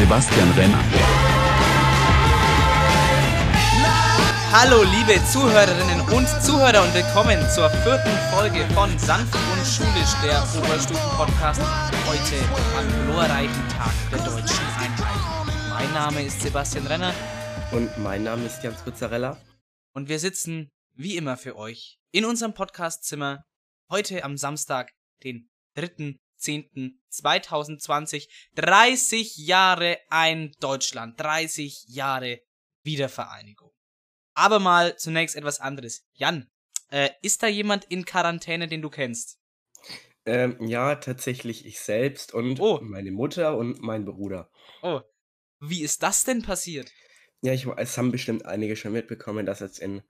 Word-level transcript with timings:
Sebastian 0.00 0.50
Renner. 0.52 0.82
Hallo 4.50 4.82
liebe 4.82 5.22
Zuhörerinnen 5.26 6.00
und 6.08 6.26
Zuhörer 6.42 6.82
und 6.84 6.94
willkommen 6.94 7.38
zur 7.50 7.68
vierten 7.68 8.16
Folge 8.32 8.66
von 8.72 8.98
Sanft 8.98 9.34
und 9.34 9.66
Schulisch, 9.66 10.14
der 10.22 10.42
Oberstufen-Podcast, 10.58 11.60
heute 12.08 12.36
am 12.78 13.06
glorreichen 13.06 13.68
Tag 13.68 13.92
der 14.10 14.20
deutschen 14.20 14.66
Einheit. 14.78 15.68
Mein 15.68 15.92
Name 15.92 16.22
ist 16.22 16.40
Sebastian 16.40 16.86
Renner 16.86 17.12
Und 17.70 17.98
mein 17.98 18.22
Name 18.22 18.46
ist 18.46 18.62
Jans 18.62 18.80
Pizzarella. 18.82 19.36
und 19.92 20.08
wir 20.08 20.18
sitzen 20.18 20.70
wie 20.94 21.18
immer 21.18 21.36
für 21.36 21.56
euch 21.56 21.98
in 22.10 22.24
unserem 22.24 22.54
Podcastzimmer 22.54 23.44
heute 23.90 24.24
am 24.24 24.38
Samstag, 24.38 24.92
den 25.24 25.50
3.10.2020. 26.40 28.28
30 28.56 29.36
Jahre 29.36 29.98
ein 30.08 30.52
Deutschland, 30.60 31.18
30 31.20 31.84
Jahre 31.88 32.40
Wiedervereinigung. 32.82 33.70
Aber 34.34 34.58
mal 34.58 34.96
zunächst 34.96 35.36
etwas 35.36 35.60
anderes. 35.60 36.06
Jan, 36.14 36.50
äh, 36.90 37.10
ist 37.22 37.42
da 37.42 37.46
jemand 37.46 37.84
in 37.86 38.04
Quarantäne, 38.04 38.68
den 38.68 38.82
du 38.82 38.90
kennst? 38.90 39.38
Ähm, 40.26 40.56
ja, 40.66 40.96
tatsächlich 40.96 41.64
ich 41.66 41.80
selbst 41.80 42.32
und 42.34 42.60
Oh. 42.60 42.78
meine 42.82 43.10
Mutter 43.10 43.56
und 43.56 43.80
mein 43.80 44.04
Bruder. 44.04 44.50
Oh, 44.82 45.00
wie 45.60 45.82
ist 45.82 46.02
das 46.02 46.24
denn 46.24 46.42
passiert? 46.42 46.90
Ja, 47.42 47.52
ich, 47.54 47.66
es 47.66 47.96
haben 47.96 48.10
bestimmt 48.12 48.44
einige 48.44 48.76
schon 48.76 48.92
mitbekommen, 48.92 49.46
dass 49.46 49.60
jetzt 49.60 49.78
in 49.78 50.02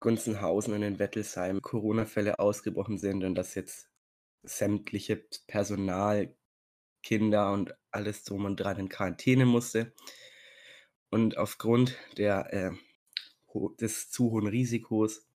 Gunzenhausen 0.00 0.74
und 0.74 0.82
in 0.82 0.98
Wettelsheim 1.00 1.60
Corona-Fälle 1.60 2.38
ausgebrochen 2.38 2.98
sind 2.98 3.24
und 3.24 3.34
dass 3.34 3.54
jetzt 3.56 3.88
sämtliche 4.42 5.16
Personal, 5.46 6.34
Kinder 7.02 7.52
und 7.52 7.74
alles 7.90 8.24
drum 8.24 8.44
und 8.44 8.56
dran 8.56 8.78
in 8.78 8.88
Quarantäne 8.88 9.46
musste. 9.46 9.92
Und 11.10 11.36
aufgrund 11.36 11.96
der, 12.16 12.52
äh, 12.52 12.72
des 13.80 14.10
zu 14.10 14.30
hohen 14.30 14.46
Risikos 14.46 15.26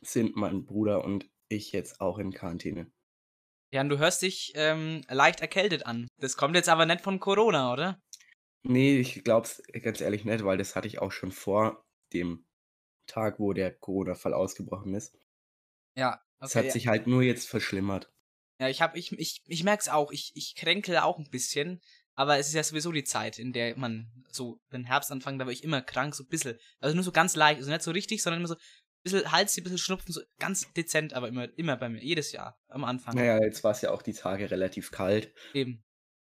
sind 0.00 0.36
mein 0.36 0.64
Bruder 0.64 1.04
und 1.04 1.30
ich 1.48 1.72
jetzt 1.72 2.00
auch 2.00 2.18
in 2.18 2.32
Quarantäne. 2.32 2.90
Jan, 3.70 3.88
du 3.88 3.98
hörst 3.98 4.22
dich 4.22 4.52
ähm, 4.54 5.02
leicht 5.08 5.40
erkältet 5.40 5.86
an. 5.86 6.08
Das 6.18 6.36
kommt 6.36 6.56
jetzt 6.56 6.68
aber 6.68 6.86
nicht 6.86 7.00
von 7.02 7.20
Corona, 7.20 7.72
oder? 7.72 8.02
Nee, 8.64 8.98
ich 8.98 9.24
glaub's 9.24 9.62
ganz 9.82 10.00
ehrlich 10.00 10.24
nicht, 10.24 10.44
weil 10.44 10.58
das 10.58 10.76
hatte 10.76 10.88
ich 10.88 11.00
auch 11.00 11.10
schon 11.10 11.32
vor 11.32 11.84
dem 12.12 12.44
Tag, 13.06 13.40
wo 13.40 13.52
der 13.52 13.72
Corona-Fall 13.72 14.34
ausgebrochen 14.34 14.94
ist. 14.94 15.18
Ja. 15.96 16.22
Es 16.42 16.56
hat 16.56 16.66
ja. 16.66 16.70
sich 16.70 16.86
halt 16.88 17.06
nur 17.06 17.22
jetzt 17.22 17.48
verschlimmert. 17.48 18.10
Ja, 18.60 18.68
ich 18.68 18.82
hab, 18.82 18.96
ich, 18.96 19.12
ich, 19.12 19.42
ich 19.46 19.64
merk's 19.64 19.88
auch. 19.88 20.12
Ich, 20.12 20.32
ich 20.34 20.54
kränkel 20.56 20.98
auch 20.98 21.18
ein 21.18 21.30
bisschen. 21.30 21.80
Aber 22.14 22.38
es 22.38 22.48
ist 22.48 22.54
ja 22.54 22.62
sowieso 22.62 22.92
die 22.92 23.04
Zeit, 23.04 23.38
in 23.38 23.52
der 23.52 23.76
man 23.76 24.10
so 24.30 24.60
den 24.70 24.84
Herbst 24.84 25.10
anfängt, 25.10 25.40
da 25.40 25.46
war 25.46 25.52
ich 25.52 25.64
immer 25.64 25.80
krank, 25.80 26.14
so 26.14 26.24
ein 26.24 26.28
bisschen. 26.28 26.58
Also 26.78 26.94
nur 26.94 27.04
so 27.04 27.12
ganz 27.12 27.36
leicht, 27.36 27.58
also 27.58 27.70
nicht 27.70 27.82
so 27.82 27.90
richtig, 27.90 28.22
sondern 28.22 28.40
immer 28.40 28.48
so 28.48 28.54
ein 28.54 28.60
bisschen 29.02 29.32
Hals, 29.32 29.56
ein 29.56 29.62
bisschen 29.62 29.78
Schnupfen, 29.78 30.12
so 30.12 30.20
ganz 30.38 30.70
dezent, 30.74 31.14
aber 31.14 31.28
immer, 31.28 31.48
immer 31.58 31.76
bei 31.76 31.88
mir, 31.88 32.02
jedes 32.02 32.32
Jahr 32.32 32.60
am 32.68 32.84
Anfang. 32.84 33.14
Naja, 33.14 33.42
jetzt 33.42 33.64
war 33.64 33.72
es 33.72 33.80
ja 33.80 33.90
auch 33.90 34.02
die 34.02 34.12
Tage 34.12 34.50
relativ 34.50 34.90
kalt 34.90 35.34
Eben. 35.54 35.82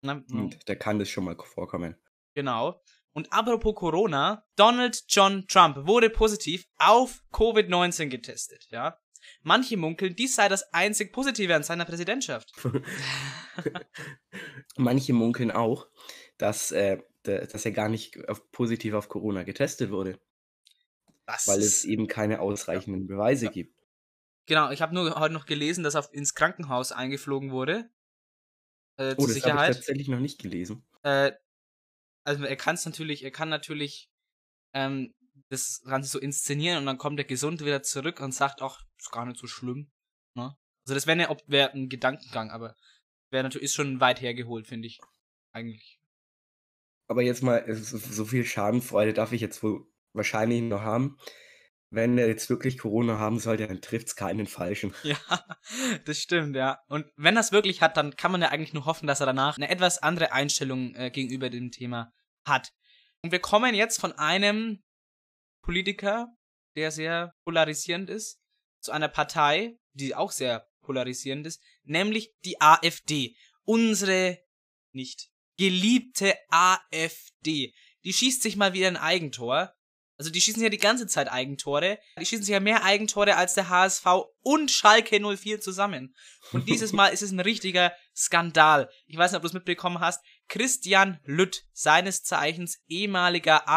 Na, 0.03 0.23
und 0.31 0.57
da 0.67 0.75
kann 0.75 0.99
das 0.99 1.09
schon 1.09 1.25
mal 1.25 1.35
vorkommen. 1.35 1.95
Genau. 2.33 2.81
Und 3.13 3.31
apropos 3.33 3.75
Corona, 3.75 4.45
Donald 4.55 5.03
John 5.07 5.45
Trump 5.47 5.85
wurde 5.85 6.09
positiv 6.09 6.66
auf 6.78 7.23
Covid-19 7.31 8.07
getestet, 8.07 8.67
ja. 8.69 8.97
Manche 9.44 9.78
munkeln, 9.78 10.16
dies 10.16 10.35
sei 10.35 10.47
das 10.50 10.72
einzig 10.74 11.12
Positive 11.13 11.56
an 11.56 11.63
seiner 11.63 11.85
Präsidentschaft. 11.85 12.52
Manche 14.78 15.13
munkeln 15.13 15.52
auch, 15.52 15.88
dass, 16.38 16.72
äh, 16.72 16.97
da- 17.24 17.46
dass 17.46 17.66
er 17.66 17.72
gar 17.72 17.90
nicht 17.90 18.28
auf, 18.29 18.52
positiv 18.52 18.94
auf 18.94 19.09
Corona 19.09 19.44
getestet 19.44 19.91
wurde, 19.91 20.19
Das 21.25 21.47
weil 21.47 21.59
es 21.59 21.84
eben 21.85 22.07
keine 22.07 22.40
ausreichenden 22.41 23.06
Beweise 23.07 23.50
gibt. 23.50 23.75
genau, 24.47 24.69
ich 24.72 24.81
habe 24.81 24.94
nur 24.94 25.19
heute 25.19 25.34
noch 25.34 25.46
gelesen, 25.46 25.84
dass 25.84 25.96
er 25.96 26.08
ins 26.13 26.34
Krankenhaus 26.35 26.91
eingeflogen 26.91 27.52
wurde. 27.52 27.90
Äh, 28.97 29.16
Oh, 29.18 29.25
zur 29.25 29.34
das 29.34 29.44
habe 29.44 29.58
ich 29.58 29.75
tatsächlich 29.75 30.08
noch 30.08 30.19
nicht 30.19 30.40
gelesen. 30.41 30.84
Äh, 31.03 31.31
also 32.25 32.46
er 32.46 32.56
kann 32.56 32.75
es 32.75 32.85
natürlich, 32.85 33.23
er 33.23 33.31
kann 33.31 33.50
natürlich 33.50 34.12
ähm, 34.73 35.13
das 35.50 35.81
Ganze 35.85 36.09
so 36.09 36.19
inszenieren 36.19 36.78
und 36.78 36.85
dann 36.85 36.97
kommt 36.97 37.19
er 37.19 37.25
gesund 37.25 37.63
wieder 37.63 37.84
zurück 37.84 38.19
und 38.19 38.34
sagt, 38.34 38.62
ach, 38.62 38.81
ist 38.97 39.12
gar 39.12 39.25
nicht 39.25 39.40
so 39.40 39.47
schlimm. 39.47 39.91
Ne? 40.35 40.56
Also 40.85 40.94
das 40.94 41.07
wäre 41.07 41.18
ne, 41.18 41.38
wär 41.47 41.74
ein 41.74 41.90
Gedankengang, 41.90 42.52
aber 42.52 42.75
wäre 43.29 43.44
natürlich 43.44 43.66
ist 43.66 43.75
schon 43.75 44.00
weit 44.00 44.22
hergeholt, 44.22 44.68
finde 44.68 44.88
ich. 44.88 45.00
Eigentlich. 45.53 46.00
Aber 47.07 47.22
jetzt 47.22 47.44
mal, 47.44 47.66
so, 47.75 47.97
so 47.97 48.25
viel 48.25 48.46
Schadenfreude 48.46 49.13
darf 49.13 49.34
ich 49.34 49.41
jetzt 49.41 49.62
wohl 49.63 49.85
wahrscheinlich 50.13 50.62
noch 50.62 50.81
haben. 50.81 51.18
Wenn 51.90 52.18
er 52.18 52.28
jetzt 52.28 52.50
wirklich 52.50 52.78
Corona 52.78 53.19
haben 53.19 53.40
sollte, 53.40 53.68
dann 53.68 53.81
trifft 53.81 54.08
es 54.08 54.16
keinen 54.16 54.47
Falschen. 54.47 54.94
Ja, 55.03 55.18
das 56.06 56.19
stimmt, 56.19 56.56
ja. 56.56 56.79
Und 56.88 57.06
wenn 57.18 57.35
er 57.35 57.41
es 57.41 57.52
wirklich 57.52 57.81
hat, 57.81 57.97
dann 57.97 58.16
kann 58.16 58.31
man 58.31 58.41
ja 58.41 58.47
eigentlich 58.47 58.73
nur 58.73 58.85
hoffen, 58.85 59.08
dass 59.08 59.19
er 59.19 59.25
danach 59.25 59.58
eine 59.58 59.69
etwas 59.69 59.97
andere 59.97 60.31
Einstellung 60.31 60.96
äh, 60.96 61.12
gegenüber 61.12 61.50
dem 61.50 61.72
Thema 61.72 62.13
hat. 62.46 62.72
Und 63.22 63.31
wir 63.31 63.40
kommen 63.40 63.75
jetzt 63.75 64.00
von 64.00 64.13
einem 64.13 64.81
Politiker, 65.61 66.27
der 66.75 66.91
sehr 66.91 67.33
polarisierend 67.44 68.09
ist, 68.09 68.39
zu 68.79 68.91
einer 68.91 69.09
Partei, 69.09 69.77
die 69.94 70.16
auch 70.16 70.31
sehr 70.31 70.67
polarisierend 70.81 71.45
ist, 71.45 71.61
nämlich 71.83 72.33
die 72.44 72.59
AfD. 72.59 73.35
Unsere 73.63 74.39
nicht 74.91 75.29
geliebte 75.57 76.35
AfD. 76.49 77.73
Die 78.03 78.13
schießt 78.13 78.41
sich 78.41 78.55
mal 78.55 78.73
wieder 78.73 78.88
ein 78.88 78.97
Eigentor. 78.97 79.73
Also 80.17 80.29
die 80.29 80.41
schießen 80.41 80.61
ja 80.61 80.69
die 80.69 80.77
ganze 80.77 81.07
Zeit 81.07 81.31
Eigentore. 81.31 81.99
Die 82.19 82.25
schießen 82.25 82.45
sich 82.45 82.53
ja 82.53 82.59
mehr 82.59 82.83
Eigentore 82.83 83.38
als 83.38 83.55
der 83.55 83.69
HSV 83.69 84.05
und 84.41 84.69
Schalke 84.69 85.19
04 85.19 85.61
zusammen. 85.61 86.16
Und 86.51 86.69
dieses 86.69 86.93
Mal 86.93 87.07
ist 87.07 87.23
es 87.23 87.31
ein 87.31 87.39
richtiger 87.39 87.91
Skandal. 88.16 88.90
Ich 89.07 89.17
weiß 89.17 89.31
nicht, 89.31 89.37
ob 89.37 89.41
du 89.41 89.47
es 89.47 89.53
mitbekommen 89.53 89.99
hast. 89.99 90.23
Christian 90.47 91.19
Lütt, 91.23 91.64
seines 91.73 92.23
Zeichens 92.23 92.84
ehemaliger 92.87 93.67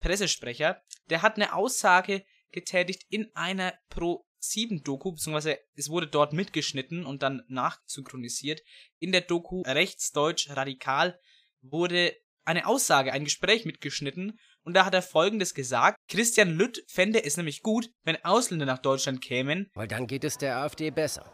AfD-Pressesprecher, 0.00 0.82
der 1.08 1.22
hat 1.22 1.36
eine 1.36 1.54
Aussage 1.54 2.24
getätigt 2.50 3.04
in 3.08 3.30
einer 3.34 3.74
Pro-7-Doku, 3.90 5.12
beziehungsweise 5.12 5.58
es 5.74 5.88
wurde 5.88 6.08
dort 6.08 6.32
mitgeschnitten 6.32 7.06
und 7.06 7.22
dann 7.22 7.42
nachsynchronisiert. 7.48 8.60
In 8.98 9.12
der 9.12 9.20
Doku 9.20 9.62
Rechtsdeutsch 9.62 10.50
Radikal 10.50 11.18
wurde 11.62 12.14
eine 12.44 12.66
Aussage, 12.66 13.12
ein 13.12 13.24
Gespräch 13.24 13.64
mitgeschnitten 13.64 14.38
und 14.62 14.74
da 14.74 14.84
hat 14.84 14.94
er 14.94 15.02
folgendes 15.02 15.54
gesagt. 15.54 15.98
Christian 16.08 16.50
Lütt 16.50 16.82
fände 16.88 17.22
es 17.22 17.36
nämlich 17.36 17.62
gut, 17.62 17.90
wenn 18.02 18.22
Ausländer 18.24 18.66
nach 18.66 18.78
Deutschland 18.78 19.22
kämen, 19.22 19.70
Weil 19.74 19.88
dann 19.88 20.06
geht 20.06 20.24
es 20.24 20.38
der 20.38 20.56
AfD 20.56 20.90
besser. 20.90 21.32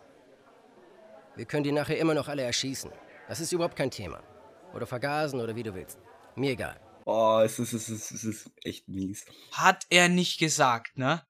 Wir 1.36 1.44
können 1.44 1.64
die 1.64 1.72
nachher 1.72 1.98
immer 1.98 2.14
noch 2.14 2.28
alle 2.28 2.42
erschießen. 2.42 2.90
Das 3.28 3.40
ist 3.40 3.52
überhaupt 3.52 3.76
kein 3.76 3.90
Thema. 3.90 4.22
Oder 4.74 4.86
vergasen 4.86 5.40
oder 5.40 5.54
wie 5.54 5.62
du 5.62 5.74
willst. 5.74 5.98
Mir 6.34 6.52
egal. 6.52 6.85
Oh, 7.08 7.40
es 7.44 7.60
ist, 7.60 7.72
es 7.72 7.88
ist, 7.88 8.10
es 8.10 8.24
ist 8.24 8.50
echt 8.64 8.88
mies. 8.88 9.24
hat 9.52 9.86
er 9.90 10.08
nicht 10.08 10.38
gesagt, 10.38 10.98
ne? 10.98 11.24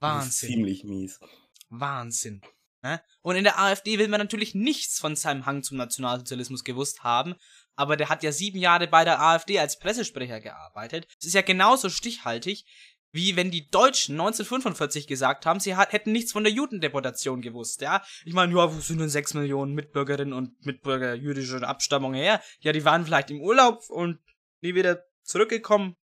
Wahnsinn. 0.00 0.48
ziemlich 0.48 0.82
mies. 0.82 1.20
Wahnsinn. 1.68 2.42
Ne? 2.82 3.00
Und 3.22 3.36
in 3.36 3.44
der 3.44 3.60
AfD 3.60 3.98
will 3.98 4.08
man 4.08 4.18
natürlich 4.18 4.56
nichts 4.56 4.98
von 4.98 5.14
seinem 5.14 5.46
Hang 5.46 5.62
zum 5.62 5.76
Nationalsozialismus 5.76 6.64
gewusst 6.64 7.04
haben, 7.04 7.36
aber 7.76 7.96
der 7.96 8.08
hat 8.08 8.24
ja 8.24 8.32
sieben 8.32 8.58
Jahre 8.58 8.88
bei 8.88 9.04
der 9.04 9.22
AfD 9.22 9.60
als 9.60 9.78
Pressesprecher 9.78 10.40
gearbeitet. 10.40 11.06
Es 11.20 11.26
ist 11.26 11.34
ja 11.34 11.42
genauso 11.42 11.88
stichhaltig, 11.88 12.64
wie 13.12 13.36
wenn 13.36 13.52
die 13.52 13.70
Deutschen 13.70 14.14
1945 14.14 15.06
gesagt 15.06 15.46
haben, 15.46 15.60
sie 15.60 15.76
hat, 15.76 15.92
hätten 15.92 16.10
nichts 16.10 16.32
von 16.32 16.42
der 16.42 16.52
Judendeportation 16.52 17.42
gewusst, 17.42 17.80
ja? 17.80 18.02
Ich 18.24 18.34
meine, 18.34 18.52
ja, 18.52 18.74
wo 18.74 18.80
sind 18.80 18.98
denn 18.98 19.08
sechs 19.08 19.34
Millionen 19.34 19.74
Mitbürgerinnen 19.74 20.34
und 20.34 20.66
Mitbürger 20.66 21.14
jüdischer 21.14 21.62
Abstammung 21.62 22.12
her? 22.14 22.42
Ja, 22.58 22.72
die 22.72 22.84
waren 22.84 23.04
vielleicht 23.04 23.30
im 23.30 23.40
Urlaub 23.40 23.88
und 23.88 24.18
nie 24.60 24.74
wieder 24.74 25.04
zurückgekommen. 25.22 25.96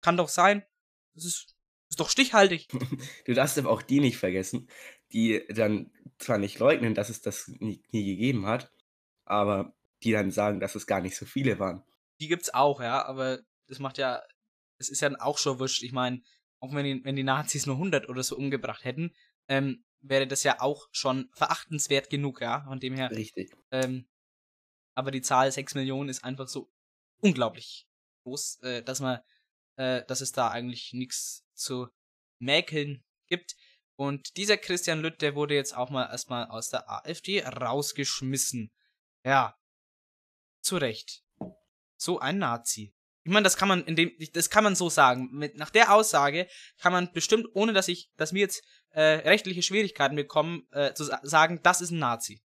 Kann 0.00 0.16
doch 0.16 0.28
sein. 0.28 0.64
Das 1.14 1.24
ist, 1.24 1.56
ist 1.88 2.00
doch 2.00 2.10
stichhaltig. 2.10 2.68
Du 3.26 3.34
darfst 3.34 3.58
aber 3.58 3.70
auch 3.70 3.82
die 3.82 4.00
nicht 4.00 4.16
vergessen, 4.16 4.68
die 5.12 5.44
dann 5.48 5.92
zwar 6.18 6.38
nicht 6.38 6.58
leugnen, 6.58 6.94
dass 6.94 7.08
es 7.08 7.20
das 7.20 7.48
nie, 7.48 7.82
nie 7.90 8.04
gegeben 8.04 8.46
hat, 8.46 8.72
aber 9.24 9.74
die 10.02 10.12
dann 10.12 10.30
sagen, 10.30 10.60
dass 10.60 10.74
es 10.74 10.86
gar 10.86 11.00
nicht 11.00 11.16
so 11.16 11.26
viele 11.26 11.58
waren. 11.58 11.84
die 12.20 12.28
gibt's 12.28 12.52
auch, 12.52 12.80
ja, 12.80 13.04
aber 13.04 13.40
das 13.66 13.78
macht 13.78 13.98
ja, 13.98 14.22
es 14.78 14.88
ist 14.88 15.00
ja 15.00 15.10
auch 15.20 15.38
schon 15.38 15.58
wurscht. 15.58 15.82
Ich 15.82 15.92
meine, 15.92 16.22
auch 16.60 16.74
wenn 16.74 16.84
die, 16.84 17.04
wenn 17.04 17.16
die 17.16 17.22
Nazis 17.22 17.66
nur 17.66 17.76
100 17.76 18.08
oder 18.08 18.22
so 18.22 18.36
umgebracht 18.36 18.84
hätten, 18.84 19.14
ähm, 19.48 19.84
wäre 20.00 20.26
das 20.26 20.42
ja 20.42 20.60
auch 20.60 20.88
schon 20.92 21.30
verachtenswert 21.32 22.10
genug, 22.10 22.40
ja, 22.40 22.64
von 22.64 22.80
dem 22.80 22.94
her. 22.94 23.10
Richtig. 23.10 23.54
Ähm, 23.70 24.08
aber 24.94 25.10
die 25.10 25.22
Zahl 25.22 25.50
6 25.50 25.74
Millionen 25.74 26.08
ist 26.08 26.24
einfach 26.24 26.48
so 26.48 26.70
unglaublich 27.20 27.89
groß, 28.22 28.60
äh, 28.62 28.82
dass 28.82 29.00
man, 29.00 29.20
äh, 29.76 30.04
dass 30.06 30.20
es 30.20 30.32
da 30.32 30.48
eigentlich 30.48 30.92
nichts 30.92 31.44
zu 31.54 31.88
mäkeln 32.38 33.04
gibt. 33.26 33.56
Und 33.96 34.36
dieser 34.36 34.56
Christian 34.56 35.00
Lütt, 35.00 35.20
der 35.20 35.34
wurde 35.34 35.54
jetzt 35.54 35.76
auch 35.76 35.90
mal 35.90 36.06
erstmal 36.10 36.46
aus 36.46 36.70
der 36.70 36.90
AfD 36.90 37.42
rausgeschmissen. 37.44 38.72
Ja. 39.24 39.56
Zu 40.62 40.76
Recht. 40.76 41.22
So 41.96 42.18
ein 42.18 42.38
Nazi. 42.38 42.94
Ich 43.24 43.32
meine, 43.32 43.44
das 43.44 43.56
kann 43.56 43.68
man 43.68 43.84
in 43.84 43.96
dem, 43.96 44.12
das 44.32 44.48
kann 44.48 44.64
man 44.64 44.74
so 44.74 44.88
sagen. 44.88 45.28
Mit, 45.32 45.56
nach 45.56 45.70
der 45.70 45.92
Aussage 45.92 46.48
kann 46.78 46.92
man 46.92 47.12
bestimmt, 47.12 47.46
ohne 47.52 47.72
dass 47.74 47.88
ich, 47.88 48.10
dass 48.16 48.32
mir 48.32 48.40
jetzt 48.40 48.64
äh, 48.90 49.02
rechtliche 49.02 49.62
Schwierigkeiten 49.62 50.16
bekommen, 50.16 50.66
äh, 50.70 50.94
zu 50.94 51.04
sa 51.04 51.20
sagen, 51.22 51.60
das 51.62 51.80
ist 51.80 51.90
ein 51.90 51.98
Nazi. 51.98 52.42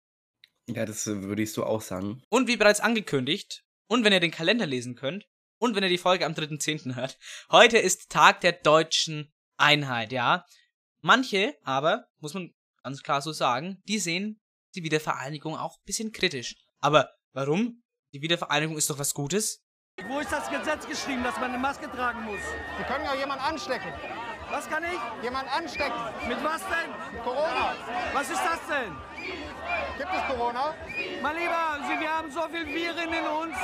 Ja, 0.67 0.87
das 0.87 1.07
äh, 1.07 1.23
würde 1.23 1.43
ich 1.43 1.53
so 1.53 1.65
auch 1.65 1.83
sagen. 1.83 2.23
Und 2.31 2.49
wie 2.49 2.57
bereits 2.57 2.81
angekündigt, 2.81 3.65
und 3.87 4.05
wenn 4.05 4.13
ihr 4.13 4.21
den 4.21 4.31
Kalender 4.31 4.67
lesen 4.67 4.95
könnt, 4.95 5.27
und 5.63 5.77
wenn 5.77 5.85
ihr 5.85 5.89
die 5.89 5.99
Folge 5.99 6.27
am 6.27 6.33
3.10. 6.33 6.97
hört, 6.97 7.17
heute 7.53 7.79
ist 7.79 8.11
Tag 8.11 8.41
der 8.41 8.51
deutschen 8.51 9.33
Einheit, 9.57 10.11
ja. 10.11 10.45
Manche 11.03 11.57
aber, 11.63 12.07
muss 12.19 12.35
man 12.35 12.53
ganz 12.83 13.05
klar 13.05 13.23
so 13.23 13.31
sagen, 13.31 13.81
die 13.87 14.01
sehen 14.01 14.41
die 14.75 14.83
Wiedervereinigung 14.83 15.57
auch 15.57 15.77
ein 15.77 15.85
bisschen 15.85 16.11
kritisch. 16.11 16.57
Aber 16.81 17.11
warum? 17.33 17.85
Die 18.13 18.21
Wiedervereinigung 18.23 18.77
ist 18.77 18.91
doch 18.91 18.99
was 18.99 19.15
Gutes. 19.15 19.63
Wo 20.09 20.19
ist 20.19 20.33
das 20.33 20.51
Gesetz 20.51 20.85
geschrieben, 20.85 21.23
dass 21.23 21.37
man 21.37 21.51
eine 21.51 21.59
Maske 21.59 21.89
tragen 21.93 22.25
muss? 22.25 22.41
Sie 22.77 22.85
können 22.85 23.05
ja 23.05 23.15
jemanden 23.15 23.45
anstecken. 23.45 23.93
Was 24.51 24.69
kann 24.69 24.83
ich? 24.83 25.23
Jemanden 25.23 25.51
anstecken. 25.53 26.01
Mit 26.27 26.43
was 26.43 26.63
denn? 26.63 27.23
Corona. 27.23 27.77
Was 28.13 28.29
ist 28.29 28.43
das 28.43 28.59
denn? 28.67 28.93
Gibt 29.97 30.11
es 30.13 30.27
Corona? 30.27 30.75
Mein 31.23 31.37
Lieber, 31.37 31.79
Sie, 31.87 32.01
wir 32.01 32.11
haben 32.11 32.33
so 32.33 32.49
viel 32.49 32.67
Viren 32.67 33.13
in 33.13 33.27
uns. 33.27 33.57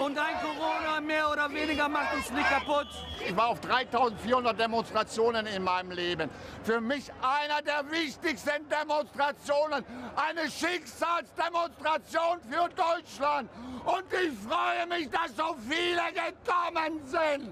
Und 0.00 0.18
ein 0.18 0.34
Corona 0.40 1.00
mehr 1.00 1.30
oder 1.30 1.52
weniger 1.52 1.88
macht 1.88 2.14
uns 2.14 2.30
nicht 2.30 2.48
kaputt. 2.48 2.86
Ich 3.26 3.36
war 3.36 3.48
auf 3.48 3.60
3400 3.60 4.58
Demonstrationen 4.58 5.46
in 5.46 5.62
meinem 5.62 5.90
Leben. 5.90 6.30
Für 6.62 6.80
mich 6.80 7.10
einer 7.22 7.62
der 7.62 7.90
wichtigsten 7.90 8.68
Demonstrationen. 8.68 9.84
Eine 10.16 10.50
Schicksalsdemonstration 10.50 12.40
für 12.48 12.68
Deutschland. 12.68 13.50
Und 13.84 14.04
ich 14.12 14.32
freue 14.38 14.86
mich, 14.86 15.10
dass 15.10 15.34
so 15.36 15.56
viele 15.68 16.02
gekommen 16.12 17.00
sind. 17.06 17.50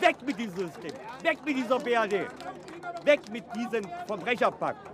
Weg 0.00 0.16
mit 0.24 0.38
diesem 0.38 0.56
System. 0.56 0.92
Weg 1.22 1.44
mit 1.44 1.56
dieser 1.56 1.78
BRD. 1.78 2.28
Weg 3.04 3.30
mit 3.30 3.44
diesem 3.56 3.84
Verbrecherpakt. 4.06 4.88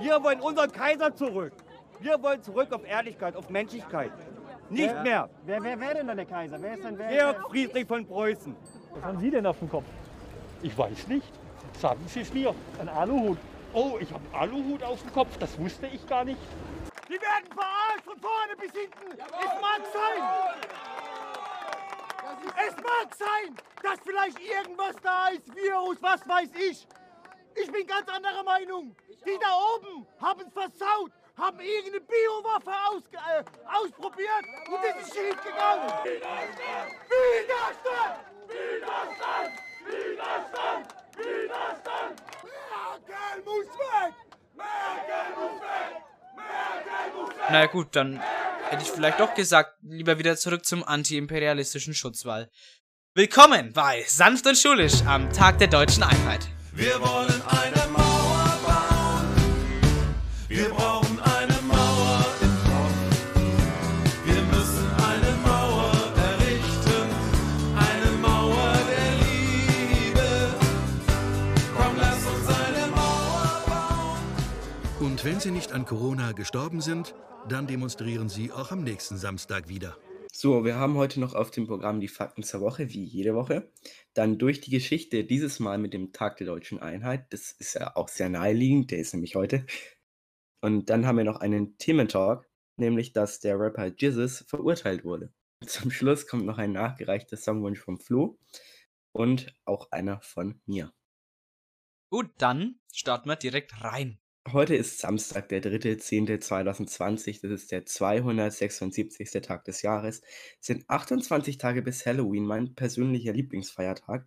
Wir 0.00 0.22
wollen 0.22 0.40
unseren 0.40 0.70
Kaiser 0.70 1.14
zurück. 1.14 1.52
Wir 2.00 2.20
wollen 2.20 2.42
zurück 2.42 2.72
auf 2.72 2.84
Ehrlichkeit, 2.84 3.36
auf 3.36 3.48
Menschlichkeit. 3.48 4.10
Nicht 4.72 4.86
Ja. 4.94 5.02
mehr. 5.02 5.28
Wer, 5.44 5.62
wer 5.62 5.78
wäre 5.80 5.94
denn 5.96 6.06
dann 6.06 6.16
der 6.16 6.26
Kaiser? 6.26 6.56
Wer 6.60 6.74
ist 6.74 6.84
denn 6.84 6.98
wer? 6.98 7.08
Der 7.08 7.34
Friedrich 7.42 7.86
von 7.86 8.06
Preußen. 8.06 8.56
Was 8.94 9.02
haben 9.04 9.20
Sie 9.20 9.30
denn 9.30 9.44
auf 9.46 9.58
dem 9.58 9.68
Kopf? 9.68 9.84
Ich 10.62 10.76
weiß 10.76 11.08
nicht. 11.08 11.30
Sagen 11.78 12.02
Sie 12.08 12.20
es 12.20 12.32
mir. 12.32 12.54
Ein 12.80 12.88
Aluhut. 12.88 13.38
Oh, 13.74 13.98
ich 14.00 14.10
habe 14.12 14.22
einen 14.32 14.34
Aluhut 14.52 14.82
auf 14.82 15.00
dem 15.02 15.12
Kopf. 15.12 15.36
Das 15.38 15.58
wusste 15.58 15.86
ich 15.88 16.06
gar 16.06 16.24
nicht. 16.24 16.40
Die 17.08 17.12
werden 17.14 17.46
verarscht 17.52 18.04
von 18.04 18.18
vorne 18.18 18.56
bis 18.58 18.72
hinten. 18.72 19.12
Es 19.12 19.60
mag 19.60 19.80
sein. 19.92 20.22
Es 22.66 22.76
mag 22.76 23.14
sein, 23.14 23.54
dass 23.82 23.98
vielleicht 24.04 24.38
irgendwas 24.40 24.96
da 25.02 25.28
ist, 25.28 25.54
Virus, 25.54 25.96
was 26.02 26.26
weiß 26.26 26.48
ich. 26.70 26.86
Ich 27.54 27.70
bin 27.70 27.86
ganz 27.86 28.08
anderer 28.08 28.42
Meinung. 28.42 28.96
Die 29.26 29.38
da 29.38 29.48
oben 29.76 30.06
haben 30.20 30.40
es 30.46 30.52
versaut, 30.52 31.12
haben 31.36 31.60
irgendeine 31.60 32.00
Biowaffe 32.00 32.72
ausge 32.88 33.16
äh, 33.16 33.44
ausprobiert 33.66 34.44
und 34.68 34.80
es 34.84 35.06
ist 35.06 35.14
schief 35.14 35.36
gegangen. 35.42 35.88
Widerstand! 36.04 36.92
Widerstand! 38.48 39.52
Widerstand! 39.86 40.86
Widerstand! 41.16 42.22
Merkel 42.44 43.42
muss 43.44 43.70
weg! 43.78 44.14
Merkel 44.54 45.26
muss 45.36 45.60
weg! 45.62 45.92
Merkel 46.36 47.06
muss 47.16 47.30
weg! 47.30 47.46
Na 47.50 47.66
gut, 47.66 47.96
dann 47.96 48.20
hätte 48.68 48.82
ich 48.82 48.90
vielleicht 48.90 49.20
doch 49.20 49.34
gesagt, 49.34 49.76
lieber 49.82 50.18
wieder 50.18 50.36
zurück 50.36 50.64
zum 50.66 50.84
antiimperialistischen 50.84 51.94
Schutzwall. 51.94 52.50
Willkommen 53.14 53.72
bei 53.72 54.04
Sanft 54.06 54.46
und 54.46 54.56
Schulisch 54.56 55.02
am 55.06 55.32
Tag 55.32 55.58
der 55.58 55.68
deutschen 55.68 56.02
Einheit. 56.02 56.48
Wir 56.72 57.00
wollen 57.00 57.42
eine 57.46 57.88
Mauer 57.90 58.58
bauen. 58.64 59.36
Wir 60.48 60.68
brauchen 60.70 60.91
Und 75.22 75.28
wenn 75.28 75.38
Sie 75.38 75.52
nicht 75.52 75.70
an 75.70 75.84
Corona 75.84 76.32
gestorben 76.32 76.80
sind, 76.80 77.14
dann 77.48 77.68
demonstrieren 77.68 78.28
Sie 78.28 78.50
auch 78.50 78.72
am 78.72 78.82
nächsten 78.82 79.16
Samstag 79.16 79.68
wieder. 79.68 79.96
So, 80.32 80.64
wir 80.64 80.74
haben 80.74 80.96
heute 80.96 81.20
noch 81.20 81.36
auf 81.36 81.52
dem 81.52 81.68
Programm 81.68 82.00
die 82.00 82.08
Fakten 82.08 82.42
zur 82.42 82.60
Woche, 82.60 82.88
wie 82.88 83.04
jede 83.04 83.36
Woche. 83.36 83.70
Dann 84.14 84.36
durch 84.36 84.60
die 84.60 84.72
Geschichte, 84.72 85.22
dieses 85.22 85.60
Mal 85.60 85.78
mit 85.78 85.94
dem 85.94 86.12
Tag 86.12 86.38
der 86.38 86.48
deutschen 86.48 86.80
Einheit. 86.80 87.32
Das 87.32 87.52
ist 87.52 87.74
ja 87.74 87.94
auch 87.94 88.08
sehr 88.08 88.30
naheliegend, 88.30 88.90
der 88.90 88.98
ist 88.98 89.14
nämlich 89.14 89.36
heute. 89.36 89.64
Und 90.60 90.90
dann 90.90 91.06
haben 91.06 91.18
wir 91.18 91.24
noch 91.24 91.38
einen 91.38 91.78
Thementalk, 91.78 92.50
nämlich 92.76 93.12
dass 93.12 93.38
der 93.38 93.60
Rapper 93.60 93.92
Jizzes 93.96 94.44
verurteilt 94.48 95.04
wurde. 95.04 95.32
Zum 95.64 95.92
Schluss 95.92 96.26
kommt 96.26 96.46
noch 96.46 96.58
ein 96.58 96.72
nachgereichter 96.72 97.36
Songwunsch 97.36 97.78
vom 97.78 98.00
Flo 98.00 98.40
und 99.12 99.54
auch 99.66 99.92
einer 99.92 100.20
von 100.20 100.60
mir. 100.66 100.92
Gut, 102.10 102.32
dann 102.38 102.80
starten 102.92 103.28
wir 103.28 103.36
direkt 103.36 103.84
rein. 103.84 104.18
Heute 104.50 104.74
ist 104.74 104.98
Samstag, 104.98 105.48
der 105.50 105.62
3.10.2020. 105.62 107.42
Das 107.42 107.50
ist 107.52 107.70
der 107.70 107.86
276. 107.86 109.30
Tag 109.40 109.64
des 109.64 109.82
Jahres. 109.82 110.20
Es 110.60 110.66
sind 110.66 110.84
28 110.88 111.58
Tage 111.58 111.80
bis 111.80 112.04
Halloween, 112.04 112.44
mein 112.44 112.74
persönlicher 112.74 113.32
Lieblingsfeiertag. 113.32 114.26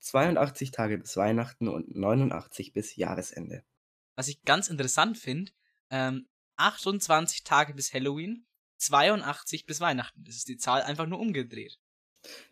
82 0.00 0.72
Tage 0.72 0.98
bis 0.98 1.16
Weihnachten 1.16 1.68
und 1.68 1.94
89 1.94 2.72
bis 2.74 2.96
Jahresende. 2.96 3.64
Was 4.14 4.28
ich 4.28 4.42
ganz 4.42 4.68
interessant 4.68 5.16
finde, 5.16 5.52
ähm, 5.90 6.28
28 6.56 7.42
Tage 7.42 7.72
bis 7.72 7.94
Halloween, 7.94 8.46
82 8.76 9.64
bis 9.64 9.80
Weihnachten. 9.80 10.22
Das 10.22 10.36
ist 10.36 10.48
die 10.48 10.58
Zahl 10.58 10.82
einfach 10.82 11.06
nur 11.06 11.18
umgedreht. 11.18 11.78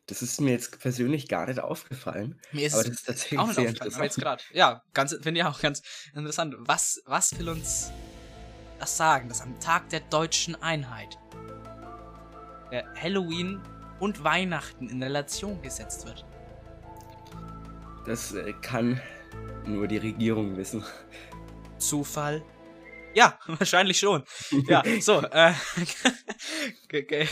Das 0.07 0.23
ist 0.23 0.41
mir 0.41 0.53
jetzt 0.53 0.81
persönlich 0.81 1.29
gar 1.29 1.47
nicht 1.47 1.61
aufgefallen. 1.61 2.41
Mir 2.53 2.67
ist 2.67 2.75
aber 2.75 2.85
das 2.85 2.93
ist 2.95 3.07
tatsächlich 3.07 3.39
auch 3.39 3.47
nicht 3.47 3.57
sehr 3.57 3.65
aufgefallen, 3.69 3.95
aber 3.95 4.05
jetzt 4.05 4.17
interessant. 4.17 4.41
gerade. 4.49 4.59
Ja, 4.59 4.83
ganz, 4.95 5.13
finde 5.21 5.41
ich 5.41 5.47
auch 5.47 5.61
ganz 5.61 5.83
interessant. 6.15 6.55
Was, 6.59 7.03
was 7.05 7.39
will 7.39 7.51
uns 7.51 7.91
das 8.79 8.97
sagen, 8.97 9.29
dass 9.29 9.43
am 9.43 9.59
Tag 9.61 9.89
der 9.91 10.01
deutschen 10.01 10.55
Einheit 10.63 11.19
der 12.71 12.87
Halloween 12.95 13.61
und 14.01 14.23
Weihnachten 14.25 14.89
in 14.89 15.03
Relation 15.03 15.61
gesetzt 15.61 16.07
wird? 16.07 16.25
Das 18.07 18.33
äh, 18.33 18.55
kann 18.63 19.01
nur 19.67 19.87
die 19.87 19.99
Regierung 19.99 20.57
wissen. 20.57 20.83
Zufall? 21.79 22.43
Ja, 23.15 23.39
wahrscheinlich 23.47 23.99
schon. 23.99 24.25
Ja, 24.67 24.83
so, 25.01 25.21
äh, 25.23 25.53
ge- 26.89 27.29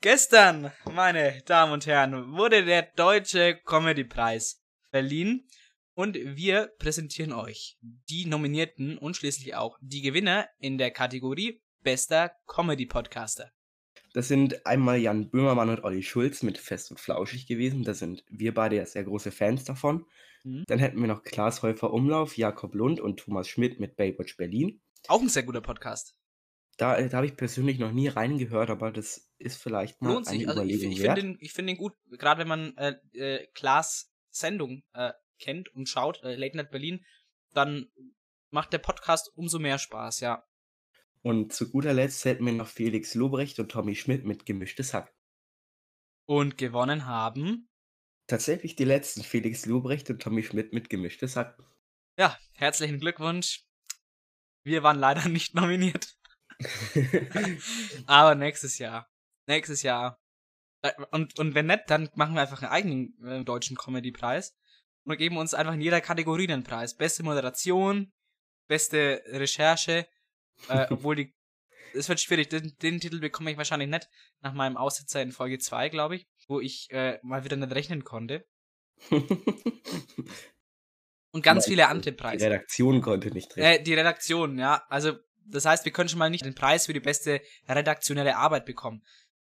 gestern, 0.00 0.72
meine 0.92 1.42
Damen 1.46 1.72
und 1.72 1.86
Herren, 1.86 2.32
wurde 2.36 2.64
der 2.64 2.82
Deutsche 2.82 3.60
Comedy-Preis 3.64 4.62
verliehen 4.90 5.48
und 5.94 6.16
wir 6.16 6.72
präsentieren 6.78 7.32
euch 7.32 7.78
die 7.80 8.26
Nominierten 8.26 8.98
und 8.98 9.16
schließlich 9.16 9.54
auch 9.54 9.78
die 9.80 10.02
Gewinner 10.02 10.48
in 10.58 10.78
der 10.78 10.90
Kategorie 10.90 11.62
Bester 11.82 12.32
Comedy-Podcaster. 12.46 13.50
Das 14.12 14.28
sind 14.28 14.66
einmal 14.66 14.98
Jan 14.98 15.30
Böhmermann 15.30 15.68
und 15.68 15.84
Olli 15.84 16.02
Schulz 16.02 16.42
mit 16.42 16.58
Fest 16.58 16.90
und 16.90 16.98
Flauschig 16.98 17.46
gewesen. 17.46 17.84
Da 17.84 17.94
sind 17.94 18.24
wir 18.28 18.52
beide 18.52 18.76
ja 18.76 18.84
sehr 18.84 19.04
große 19.04 19.30
Fans 19.30 19.64
davon. 19.64 20.04
Mhm. 20.42 20.64
Dann 20.66 20.78
hätten 20.78 21.00
wir 21.00 21.06
noch 21.06 21.22
Klaas 21.22 21.62
Häufer 21.62 21.92
Umlauf, 21.92 22.36
Jakob 22.36 22.74
Lund 22.74 22.98
und 22.98 23.20
Thomas 23.20 23.48
Schmidt 23.48 23.78
mit 23.78 23.96
Baywatch 23.96 24.36
Berlin. 24.36 24.80
Auch 25.06 25.20
ein 25.20 25.28
sehr 25.28 25.44
guter 25.44 25.60
Podcast. 25.60 26.16
Da, 26.80 27.00
da 27.00 27.16
habe 27.18 27.26
ich 27.26 27.36
persönlich 27.36 27.78
noch 27.78 27.92
nie 27.92 28.08
reingehört, 28.08 28.70
aber 28.70 28.90
das 28.90 29.30
ist 29.36 29.62
vielleicht 29.62 30.00
mal 30.00 30.14
Lohnt 30.14 30.28
eine 30.28 30.38
sich. 30.38 30.48
Also 30.48 30.62
ich, 30.62 30.76
Überlegung 30.76 30.92
ich 30.92 31.02
wert. 31.02 31.18
finde 31.18 31.34
den, 31.34 31.44
ich 31.44 31.52
find 31.52 31.68
den 31.68 31.76
gut, 31.76 31.92
gerade 32.12 32.40
wenn 32.40 32.48
man 32.48 32.76
äh, 32.78 32.96
äh, 33.12 33.46
Klaas 33.52 34.10
Sendung 34.30 34.82
äh, 34.94 35.12
kennt 35.38 35.68
und 35.74 35.90
schaut, 35.90 36.22
äh, 36.22 36.36
Late 36.36 36.56
Night 36.56 36.70
Berlin, 36.70 37.04
dann 37.52 37.90
macht 38.50 38.72
der 38.72 38.78
Podcast 38.78 39.30
umso 39.34 39.58
mehr 39.58 39.78
Spaß, 39.78 40.20
ja. 40.20 40.46
Und 41.20 41.52
zu 41.52 41.70
guter 41.70 41.92
Letzt 41.92 42.24
hätten 42.24 42.46
wir 42.46 42.52
noch 42.54 42.68
Felix 42.68 43.14
Lobrecht 43.14 43.58
und 43.58 43.70
Tommy 43.70 43.94
Schmidt 43.94 44.24
mit 44.24 44.46
Gemischtes 44.46 44.94
Hack. 44.94 45.14
Und 46.24 46.56
gewonnen 46.56 47.04
haben, 47.04 47.68
Tatsächlich 48.26 48.76
die 48.76 48.84
letzten, 48.84 49.24
Felix 49.24 49.66
Lobrecht 49.66 50.08
und 50.08 50.22
Tommy 50.22 50.44
Schmidt 50.44 50.72
mit 50.72 50.88
Gemischtes 50.88 51.34
Hack. 51.34 51.58
ja, 52.16 52.38
herzlichen 52.52 53.00
Glückwunsch. 53.00 53.66
Wir 54.62 54.84
waren 54.84 55.00
leider 55.00 55.28
nicht 55.28 55.54
nominiert. 55.54 56.16
Aber 58.06 58.34
nächstes 58.34 58.78
Jahr. 58.78 59.08
Nächstes 59.46 59.82
Jahr. 59.82 60.20
Äh, 60.82 60.92
Und, 61.10 61.38
und 61.38 61.54
wenn 61.54 61.66
nicht, 61.66 61.84
dann 61.88 62.08
machen 62.14 62.34
wir 62.34 62.42
einfach 62.42 62.62
einen 62.62 62.72
eigenen 62.72 63.24
äh, 63.24 63.44
deutschen 63.44 63.76
Comedy-Preis. 63.76 64.54
und 65.04 65.16
geben 65.16 65.36
uns 65.38 65.54
einfach 65.54 65.74
in 65.74 65.80
jeder 65.80 66.00
Kategorie 66.00 66.48
einen 66.50 66.64
Preis. 66.64 66.96
Beste 66.96 67.22
Moderation, 67.22 68.12
beste 68.68 69.22
Recherche, 69.26 70.06
äh, 70.68 70.86
obwohl 70.90 71.16
die. 71.16 71.34
Es 71.92 72.08
wird 72.08 72.20
schwierig, 72.20 72.48
den, 72.48 72.76
den 72.82 73.00
Titel 73.00 73.18
bekomme 73.18 73.50
ich 73.50 73.56
wahrscheinlich 73.56 73.88
nicht 73.88 74.08
nach 74.42 74.52
meinem 74.52 74.76
Aussetzer 74.76 75.20
in 75.22 75.32
Folge 75.32 75.58
2, 75.58 75.88
glaube 75.88 76.14
ich, 76.16 76.28
wo 76.46 76.60
ich 76.60 76.88
äh, 76.92 77.18
mal 77.22 77.42
wieder 77.44 77.56
nicht 77.56 77.74
rechnen 77.74 78.04
konnte. 78.04 78.46
Und 81.32 81.42
ganz 81.42 81.66
viele 81.66 81.88
andere 81.88 82.12
Die 82.12 82.16
Preise. 82.16 82.46
Redaktion 82.46 83.00
konnte 83.02 83.30
nicht 83.30 83.56
rechnen. 83.56 83.64
Äh, 83.80 83.82
die 83.82 83.94
Redaktion, 83.94 84.58
ja. 84.58 84.84
Also, 84.88 85.18
das 85.46 85.64
heißt, 85.64 85.84
wir 85.84 85.92
können 85.92 86.08
schon 86.08 86.18
mal 86.18 86.30
nicht 86.30 86.44
den 86.44 86.54
Preis 86.54 86.86
für 86.86 86.92
die 86.92 87.00
beste 87.00 87.40
redaktionelle 87.68 88.36
Arbeit 88.36 88.66
bekommen. 88.66 89.02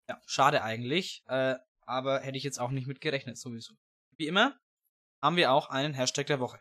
Ja, 0.08 0.20
schade 0.26 0.62
eigentlich. 0.62 1.22
Äh, 1.26 1.56
aber 1.82 2.20
hätte 2.20 2.36
ich 2.36 2.44
jetzt 2.44 2.58
auch 2.58 2.70
nicht 2.70 2.86
mit 2.86 3.00
gerechnet, 3.00 3.38
sowieso. 3.38 3.74
Wie 4.16 4.26
immer 4.26 4.58
haben 5.20 5.36
wir 5.36 5.52
auch 5.52 5.70
einen 5.70 5.94
Hashtag 5.94 6.26
der 6.26 6.40
Woche. 6.40 6.60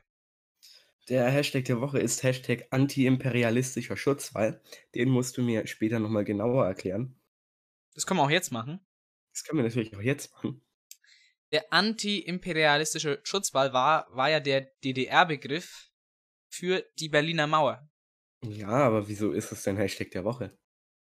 Der 1.10 1.30
Hashtag 1.30 1.66
der 1.66 1.82
Woche 1.82 2.00
ist 2.00 2.24
Hashtag 2.24 2.68
antiimperialistischer 2.72 3.96
Schutzwall. 3.96 4.62
Den 4.96 5.10
musst 5.10 5.38
du 5.38 5.44
mir 5.44 5.68
später 5.68 6.00
nochmal 6.00 6.24
genauer 6.24 6.66
erklären. 6.66 7.20
Das 7.94 8.08
können 8.08 8.20
wir 8.20 8.24
auch 8.24 8.32
jetzt 8.32 8.52
machen. 8.52 8.80
Das 9.32 9.44
können 9.44 9.60
wir 9.60 9.64
natürlich 9.64 9.96
auch 9.96 10.02
jetzt 10.02 10.34
machen. 10.34 10.62
Der 11.52 11.72
antiimperialistische 11.72 13.20
Schutzwall 13.24 13.72
war, 13.72 14.08
war 14.10 14.30
ja 14.30 14.40
der 14.40 14.62
DDR-Begriff 14.84 15.92
für 16.48 16.84
die 17.00 17.10
Berliner 17.10 17.46
Mauer. 17.46 17.88
Ja, 18.50 18.70
aber 18.70 19.08
wieso 19.08 19.32
ist 19.32 19.52
es 19.52 19.64
denn 19.64 19.78
Hashtag 19.78 20.12
der 20.12 20.24
Woche? 20.24 20.58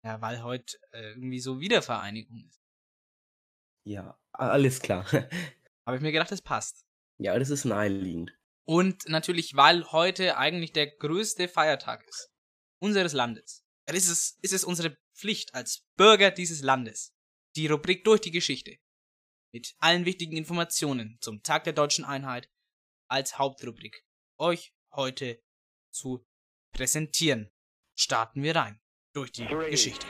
Ja, 0.03 0.21
weil 0.21 0.43
heute 0.43 0.77
äh, 0.91 1.11
irgendwie 1.11 1.39
so 1.39 1.59
Wiedervereinigung 1.59 2.45
ist. 2.47 2.61
Ja, 3.85 4.19
alles 4.31 4.79
klar. 4.79 5.05
Habe 5.85 5.97
ich 5.97 6.01
mir 6.01 6.11
gedacht, 6.11 6.31
das 6.31 6.41
passt. 6.41 6.85
Ja, 7.17 7.37
das 7.37 7.49
ist 7.49 7.65
naheliegend. 7.65 8.37
Und 8.65 9.09
natürlich, 9.09 9.55
weil 9.55 9.91
heute 9.91 10.37
eigentlich 10.37 10.73
der 10.73 10.87
größte 10.87 11.47
Feiertag 11.47 12.07
ist. 12.07 12.31
Unseres 12.79 13.13
Landes. 13.13 13.65
Dann 13.85 13.95
ist 13.95 14.09
es, 14.09 14.37
ist 14.41 14.53
es 14.53 14.63
unsere 14.63 14.97
Pflicht 15.15 15.53
als 15.53 15.85
Bürger 15.97 16.31
dieses 16.31 16.61
Landes, 16.61 17.13
die 17.55 17.67
Rubrik 17.67 18.03
durch 18.03 18.21
die 18.21 18.31
Geschichte 18.31 18.77
mit 19.51 19.75
allen 19.79 20.05
wichtigen 20.05 20.37
Informationen 20.37 21.17
zum 21.21 21.41
Tag 21.43 21.63
der 21.63 21.73
deutschen 21.73 22.05
Einheit 22.05 22.49
als 23.07 23.37
Hauptrubrik 23.37 24.05
euch 24.37 24.73
heute 24.91 25.41
zu 25.91 26.25
präsentieren. 26.71 27.49
Starten 27.95 28.43
wir 28.43 28.55
rein 28.55 28.79
durch 29.13 29.31
die 29.31 29.45
Geschichte. 29.45 30.05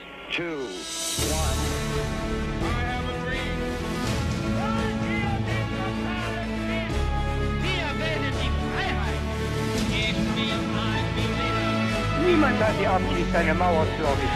Niemand 12.26 12.60
hat 12.60 12.80
die 12.80 12.86
Absicht, 12.86 13.36
eine 13.36 13.54
Mauer 13.56 13.88
zu 13.98 14.04
errichten. 14.04 14.30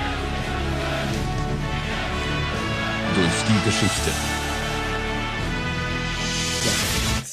Durch 3.16 3.44
die 3.48 3.66
Geschichte. 3.70 4.43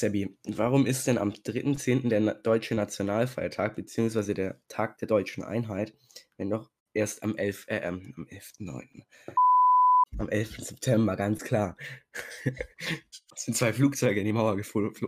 Sebi, 0.01 0.35
warum 0.45 0.87
ist 0.87 1.05
denn 1.05 1.19
am 1.19 1.29
3.10. 1.29 2.09
der 2.09 2.19
na- 2.19 2.33
deutsche 2.33 2.73
Nationalfeiertag 2.73 3.75
bzw. 3.75 4.33
der 4.33 4.59
Tag 4.67 4.97
der 4.97 5.07
deutschen 5.07 5.43
Einheit, 5.43 5.93
wenn 6.37 6.49
doch 6.49 6.71
erst 6.93 7.21
am 7.21 7.35
11. 7.35 7.65
Äh, 7.67 7.77
ähm, 7.83 8.13
am 8.17 8.25
11.9. 8.25 9.03
Am 10.17 10.27
11. 10.27 10.57
September, 10.57 11.15
ganz 11.15 11.43
klar. 11.43 11.77
Es 13.33 13.45
sind 13.45 13.55
zwei 13.55 13.71
Flugzeuge 13.71 14.19
in 14.19 14.25
die 14.25 14.33
Mauer 14.33 14.57
geflogen. 14.57 15.07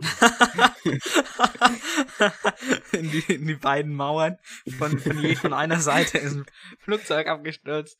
in, 2.92 3.10
die, 3.10 3.34
in 3.34 3.46
die 3.46 3.54
beiden 3.54 3.94
Mauern 3.94 4.38
von, 4.78 4.98
von 4.98 5.18
je 5.18 5.36
von 5.36 5.52
einer 5.52 5.78
Seite 5.78 6.16
ist 6.18 6.36
ein 6.36 6.46
Flugzeug 6.78 7.28
abgestürzt. 7.28 7.98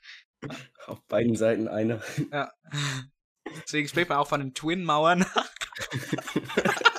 Auf 0.87 1.05
beiden 1.09 1.37
Seiten 1.37 1.69
einer. 1.69 2.03
Ja. 2.33 2.51
Deswegen 3.63 3.87
spricht 3.87 4.09
man 4.09 4.19
auch 4.19 4.29
von 4.29 4.41
den 4.41 4.55
Twin-Mauern. 4.55 5.27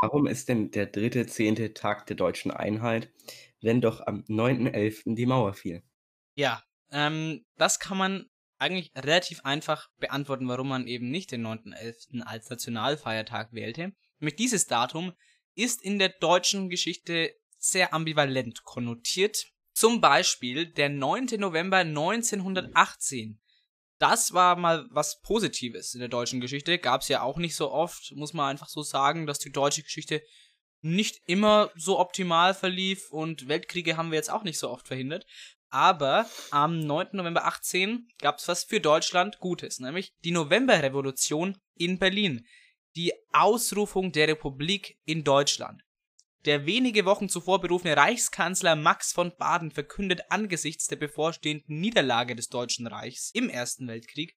Warum 0.00 0.28
ist 0.28 0.48
denn 0.48 0.70
der 0.70 0.92
3.10. 0.92 1.74
Tag 1.74 2.06
der 2.06 2.14
deutschen 2.16 2.52
Einheit, 2.52 3.10
wenn 3.60 3.80
doch 3.80 4.00
am 4.06 4.24
9.11. 4.28 5.16
die 5.16 5.26
Mauer 5.26 5.54
fiel? 5.54 5.82
Ja, 6.34 6.62
ähm, 6.92 7.44
das 7.56 7.80
kann 7.80 7.98
man 7.98 8.30
eigentlich 8.58 8.92
relativ 8.94 9.40
einfach 9.44 9.88
beantworten, 9.98 10.48
warum 10.48 10.68
man 10.68 10.86
eben 10.86 11.10
nicht 11.10 11.32
den 11.32 11.44
9.11. 11.46 12.22
als 12.22 12.48
Nationalfeiertag 12.48 13.52
wählte. 13.52 13.92
Nämlich 14.20 14.36
dieses 14.36 14.66
Datum 14.66 15.12
ist 15.54 15.82
in 15.82 15.98
der 15.98 16.10
deutschen 16.10 16.68
Geschichte 16.68 17.34
sehr 17.56 17.92
ambivalent 17.92 18.62
konnotiert. 18.64 19.46
Zum 19.72 20.00
Beispiel 20.00 20.66
der 20.66 20.88
9. 20.88 21.26
November 21.38 21.78
1918. 21.78 23.40
Das 23.98 24.32
war 24.32 24.56
mal 24.56 24.86
was 24.90 25.20
Positives 25.22 25.94
in 25.94 26.00
der 26.00 26.08
deutschen 26.08 26.40
Geschichte. 26.40 26.78
Gab 26.78 27.02
es 27.02 27.08
ja 27.08 27.22
auch 27.22 27.36
nicht 27.36 27.56
so 27.56 27.70
oft, 27.70 28.12
muss 28.14 28.32
man 28.32 28.50
einfach 28.50 28.68
so 28.68 28.82
sagen, 28.82 29.26
dass 29.26 29.38
die 29.40 29.50
deutsche 29.50 29.82
Geschichte 29.82 30.22
nicht 30.80 31.20
immer 31.26 31.70
so 31.74 31.98
optimal 31.98 32.54
verlief 32.54 33.10
und 33.10 33.48
Weltkriege 33.48 33.96
haben 33.96 34.10
wir 34.10 34.16
jetzt 34.16 34.30
auch 34.30 34.44
nicht 34.44 34.58
so 34.58 34.70
oft 34.70 34.86
verhindert. 34.86 35.26
Aber 35.70 36.26
am 36.50 36.80
9. 36.80 37.08
November 37.12 37.44
18 37.44 38.08
gab 38.18 38.38
es 38.38 38.48
was 38.48 38.64
für 38.64 38.80
Deutschland 38.80 39.38
Gutes, 39.38 39.80
nämlich 39.80 40.12
die 40.24 40.30
Novemberrevolution 40.30 41.58
in 41.74 41.98
Berlin. 41.98 42.46
Die 42.96 43.12
Ausrufung 43.32 44.12
der 44.12 44.28
Republik 44.28 44.98
in 45.04 45.24
Deutschland. 45.24 45.82
Der 46.44 46.66
wenige 46.66 47.04
Wochen 47.04 47.28
zuvor 47.28 47.60
berufene 47.60 47.96
Reichskanzler 47.96 48.76
Max 48.76 49.12
von 49.12 49.32
Baden 49.36 49.70
verkündet 49.70 50.22
angesichts 50.30 50.86
der 50.86 50.96
bevorstehenden 50.96 51.80
Niederlage 51.80 52.36
des 52.36 52.48
Deutschen 52.48 52.86
Reichs 52.86 53.30
im 53.34 53.48
Ersten 53.48 53.88
Weltkrieg 53.88 54.36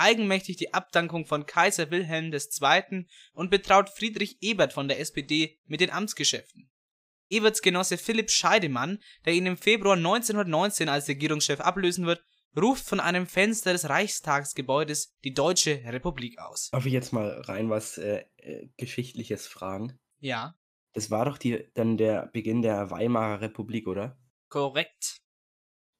eigenmächtig 0.00 0.56
die 0.56 0.72
Abdankung 0.72 1.26
von 1.26 1.46
Kaiser 1.46 1.90
Wilhelm 1.90 2.32
II. 2.32 3.06
und 3.34 3.50
betraut 3.50 3.90
Friedrich 3.90 4.38
Ebert 4.40 4.72
von 4.72 4.88
der 4.88 4.98
SPD 4.98 5.58
mit 5.66 5.80
den 5.80 5.90
Amtsgeschäften. 5.90 6.70
Eberts 7.28 7.62
Genosse 7.62 7.98
Philipp 7.98 8.30
Scheidemann, 8.30 8.98
der 9.24 9.34
ihn 9.34 9.46
im 9.46 9.56
Februar 9.56 9.96
1919 9.96 10.88
als 10.88 11.06
Regierungschef 11.06 11.60
ablösen 11.60 12.06
wird, 12.06 12.24
ruft 12.56 12.84
von 12.84 12.98
einem 12.98 13.26
Fenster 13.28 13.72
des 13.72 13.88
Reichstagsgebäudes 13.88 15.14
die 15.22 15.34
Deutsche 15.34 15.82
Republik 15.84 16.38
aus. 16.40 16.70
Darf 16.70 16.86
ich 16.86 16.92
jetzt 16.92 17.12
mal 17.12 17.42
rein 17.42 17.70
was 17.70 17.98
äh, 17.98 18.24
äh, 18.38 18.68
Geschichtliches 18.76 19.46
fragen? 19.46 19.96
Ja, 20.18 20.54
Das 20.92 21.10
war 21.10 21.24
doch 21.24 21.38
die, 21.38 21.68
dann 21.74 21.96
der 21.96 22.26
Beginn 22.32 22.62
der 22.62 22.90
Weimarer 22.90 23.40
Republik, 23.40 23.86
oder? 23.86 24.18
korrekt. 24.50 25.22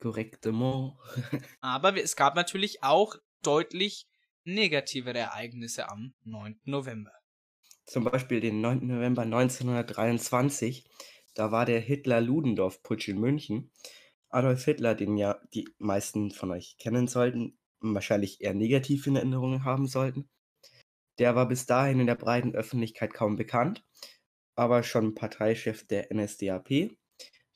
Korrektement. 0.00 0.94
Aber 1.60 1.96
es 1.96 2.16
gab 2.16 2.34
natürlich 2.34 2.82
auch 2.82 3.16
deutlich 3.42 4.06
negativere 4.44 5.18
Ereignisse 5.18 5.88
am 5.88 6.14
9. 6.24 6.60
November. 6.64 7.12
Zum 7.86 8.04
Beispiel 8.04 8.40
den 8.40 8.60
9. 8.60 8.86
November 8.86 9.22
1923. 9.22 10.88
Da 11.34 11.52
war 11.52 11.64
der 11.64 11.80
Hitler-Ludendorff-Putsch 11.80 13.08
in 13.08 13.20
München. 13.20 13.72
Adolf 14.28 14.64
Hitler, 14.64 14.94
den 14.94 15.16
ja 15.16 15.40
die 15.54 15.68
meisten 15.78 16.30
von 16.30 16.50
euch 16.50 16.76
kennen 16.78 17.08
sollten, 17.08 17.58
wahrscheinlich 17.80 18.40
eher 18.40 18.54
negativ 18.54 19.06
in 19.06 19.16
Erinnerung 19.16 19.64
haben 19.64 19.86
sollten. 19.86 20.28
Der 21.18 21.34
war 21.34 21.46
bis 21.46 21.66
dahin 21.66 22.00
in 22.00 22.06
der 22.06 22.14
breiten 22.14 22.54
Öffentlichkeit 22.54 23.12
kaum 23.12 23.36
bekannt, 23.36 23.84
aber 24.60 24.82
schon 24.82 25.14
Parteichef 25.14 25.86
der 25.86 26.14
NSDAP. 26.14 26.90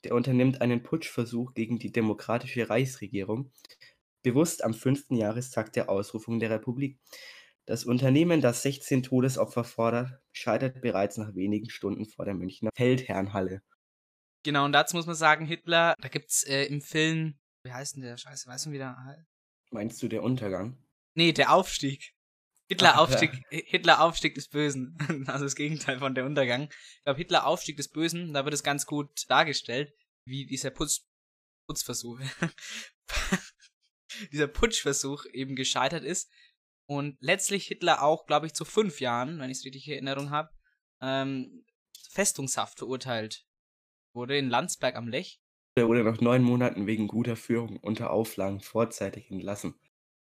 Der 0.04 0.14
unternimmt 0.14 0.62
einen 0.62 0.82
Putschversuch 0.82 1.52
gegen 1.52 1.78
die 1.78 1.92
demokratische 1.92 2.70
Reichsregierung, 2.70 3.52
bewusst 4.22 4.64
am 4.64 4.72
fünften 4.72 5.14
Jahrestag 5.14 5.70
der 5.74 5.90
Ausrufung 5.90 6.38
der 6.38 6.48
Republik. 6.48 6.98
Das 7.66 7.84
Unternehmen, 7.84 8.40
das 8.40 8.62
16 8.62 9.02
Todesopfer 9.02 9.64
fordert, 9.64 10.18
scheitert 10.32 10.80
bereits 10.80 11.18
nach 11.18 11.34
wenigen 11.34 11.68
Stunden 11.68 12.06
vor 12.06 12.24
der 12.24 12.32
Münchner 12.32 12.70
Feldherrnhalle. 12.74 13.60
Genau, 14.42 14.64
und 14.64 14.72
dazu 14.72 14.96
muss 14.96 15.06
man 15.06 15.14
sagen, 15.14 15.44
Hitler, 15.44 15.94
da 16.00 16.08
gibt's 16.08 16.42
äh, 16.44 16.64
im 16.64 16.80
Film, 16.80 17.38
wie 17.64 17.72
heißt 17.72 17.96
denn 17.96 18.02
der 18.02 18.16
Scheiße, 18.16 18.48
weißt 18.48 18.64
du 18.64 18.70
wieder? 18.70 18.96
Meinst 19.70 20.02
du 20.02 20.08
der 20.08 20.22
Untergang? 20.22 20.78
Nee, 21.14 21.32
der 21.32 21.52
Aufstieg. 21.52 22.13
Hitler 22.68 22.94
Ach, 22.94 23.00
Aufstieg, 23.00 23.42
Hitler 23.50 24.00
Aufstieg 24.00 24.34
des 24.34 24.48
Bösen. 24.48 24.96
Also 25.26 25.44
das 25.44 25.56
Gegenteil 25.56 25.98
von 25.98 26.14
der 26.14 26.24
Untergang. 26.24 26.68
Ich 26.70 27.02
glaube, 27.04 27.18
Hitler 27.18 27.46
Aufstieg 27.46 27.76
des 27.76 27.88
Bösen, 27.88 28.32
da 28.32 28.44
wird 28.44 28.54
es 28.54 28.62
ganz 28.62 28.86
gut 28.86 29.10
dargestellt, 29.28 29.92
wie 30.26 30.46
dieser 30.46 30.70
Putz, 30.70 31.06
Putzversuch, 31.68 32.20
dieser 34.32 34.48
Putschversuch 34.48 35.26
eben 35.32 35.56
gescheitert 35.56 36.04
ist. 36.04 36.30
Und 36.86 37.16
letztlich 37.20 37.66
Hitler 37.66 38.02
auch, 38.02 38.26
glaube 38.26 38.46
ich, 38.46 38.54
zu 38.54 38.64
fünf 38.64 39.00
Jahren, 39.00 39.38
wenn 39.38 39.50
ich 39.50 39.58
es 39.58 39.64
richtig 39.64 39.88
in 39.88 40.06
Erinnerung 40.06 40.30
habe, 40.30 40.50
ähm, 41.00 41.64
Festungshaft 42.10 42.78
verurteilt 42.78 43.46
wurde 44.14 44.38
in 44.38 44.48
Landsberg 44.48 44.94
am 44.96 45.08
Lech. 45.08 45.40
Er 45.76 45.88
wurde 45.88 46.04
nach 46.04 46.20
neun 46.20 46.42
Monaten 46.42 46.86
wegen 46.86 47.08
guter 47.08 47.36
Führung 47.36 47.78
unter 47.78 48.10
Auflagen 48.10 48.60
vorzeitig 48.60 49.30
entlassen. 49.30 49.74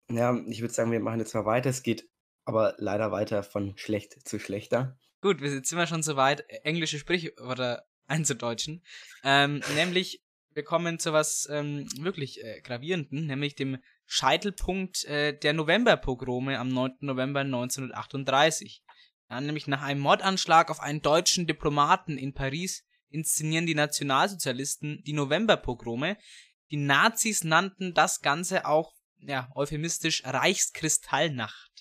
Ja, 0.09 0.39
ich 0.47 0.61
würde 0.61 0.73
sagen, 0.73 0.91
wir 0.91 0.99
machen 0.99 1.19
jetzt 1.19 1.35
mal 1.35 1.45
weiter. 1.45 1.69
Es 1.69 1.83
geht 1.83 2.09
aber 2.45 2.75
leider 2.77 3.11
weiter 3.11 3.43
von 3.43 3.77
schlecht 3.77 4.27
zu 4.27 4.39
schlechter. 4.39 4.97
Gut, 5.21 5.41
wir 5.41 5.49
sind, 5.49 5.69
wir 5.71 5.87
schon 5.87 6.03
so 6.03 6.15
weit, 6.15 6.41
äh, 6.49 6.57
englische 6.63 6.99
Sprichwörter 6.99 7.83
einzudeutschen. 8.07 8.83
Ähm, 9.23 9.61
nämlich, 9.75 10.21
wir 10.51 10.63
kommen 10.63 10.99
zu 10.99 11.11
was 11.11 11.47
ähm, 11.51 11.87
wirklich 11.99 12.43
äh, 12.43 12.61
Gravierenden, 12.61 13.25
nämlich 13.25 13.55
dem 13.55 13.79
Scheitelpunkt 14.05 15.03
äh, 15.05 15.37
der 15.37 15.53
Novemberpogrome 15.53 16.59
am 16.59 16.69
9. 16.69 16.97
November 16.99 17.41
1938. 17.41 18.83
Ja, 19.29 19.41
nämlich 19.41 19.65
nach 19.65 19.81
einem 19.81 20.01
Mordanschlag 20.01 20.69
auf 20.69 20.79
einen 20.79 21.01
deutschen 21.01 21.47
Diplomaten 21.47 22.17
in 22.17 22.33
Paris 22.33 22.85
inszenieren 23.09 23.65
die 23.65 23.75
Nationalsozialisten 23.75 25.01
die 25.03 25.13
Novemberpogrome. 25.13 26.17
Die 26.69 26.77
Nazis 26.77 27.43
nannten 27.43 27.93
das 27.93 28.21
Ganze 28.21 28.65
auch, 28.65 28.93
ja, 29.17 29.49
euphemistisch 29.55 30.23
Reichskristallnacht. 30.23 31.74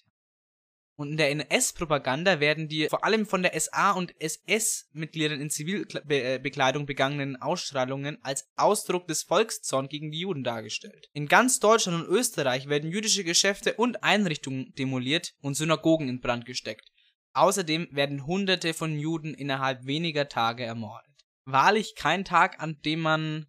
Und 0.97 1.11
in 1.11 1.17
der 1.17 1.31
NS-Propaganda 1.31 2.39
werden 2.39 2.69
die 2.69 2.89
vor 2.89 3.05
allem 3.05 3.27
von 3.27 3.43
der 3.43 3.59
SA 3.59 3.93
und 3.93 4.15
SS-Mitgliedern 4.21 5.41
in 5.41 5.51
Zivilbekleidung 5.51 6.87
begangenen 6.87 7.35
Ausstrahlungen 7.41 8.23
als 8.23 8.49
Ausdruck 8.55 9.09
des 9.09 9.25
Volkszorns 9.25 9.89
gegen 9.89 10.13
die 10.13 10.21
Juden 10.21 10.45
dargestellt. 10.45 11.09
In 11.13 11.27
ganz 11.27 11.59
Deutschland 11.59 12.05
und 12.05 12.15
Österreich 12.15 12.69
werden 12.69 12.93
jüdische 12.93 13.25
Geschäfte 13.25 13.75
und 13.75 14.05
Einrichtungen 14.05 14.73
demoliert 14.79 15.35
und 15.41 15.55
Synagogen 15.55 16.09
in 16.09 16.21
Brand 16.21 16.47
gesteckt. 16.47 16.89
Außerdem 17.33 17.89
werden 17.91 18.27
Hunderte 18.27 18.73
von 18.73 18.97
Juden 18.97 19.35
innerhalb 19.35 19.87
weniger 19.87 20.29
Tage 20.29 20.65
ermordet. 20.65 21.11
Wahrlich 21.45 21.97
kein 21.97 22.25
Tag, 22.25 22.63
an 22.63 22.81
dem 22.85 23.01
man 23.01 23.47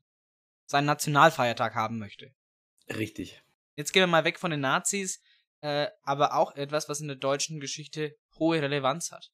seinen 0.65 0.85
Nationalfeiertag 0.85 1.75
haben 1.75 1.99
möchte. 1.99 2.33
Richtig. 2.89 3.39
Jetzt 3.75 3.93
gehen 3.93 4.01
wir 4.01 4.07
mal 4.07 4.25
weg 4.25 4.39
von 4.39 4.49
den 4.49 4.61
Nazis 4.61 5.21
äh, 5.65 5.89
aber 6.03 6.35
auch 6.35 6.55
etwas, 6.55 6.87
was 6.89 7.01
in 7.01 7.07
der 7.07 7.17
deutschen 7.17 7.59
Geschichte 7.59 8.15
hohe 8.37 8.61
Relevanz 8.61 9.11
hat. 9.11 9.31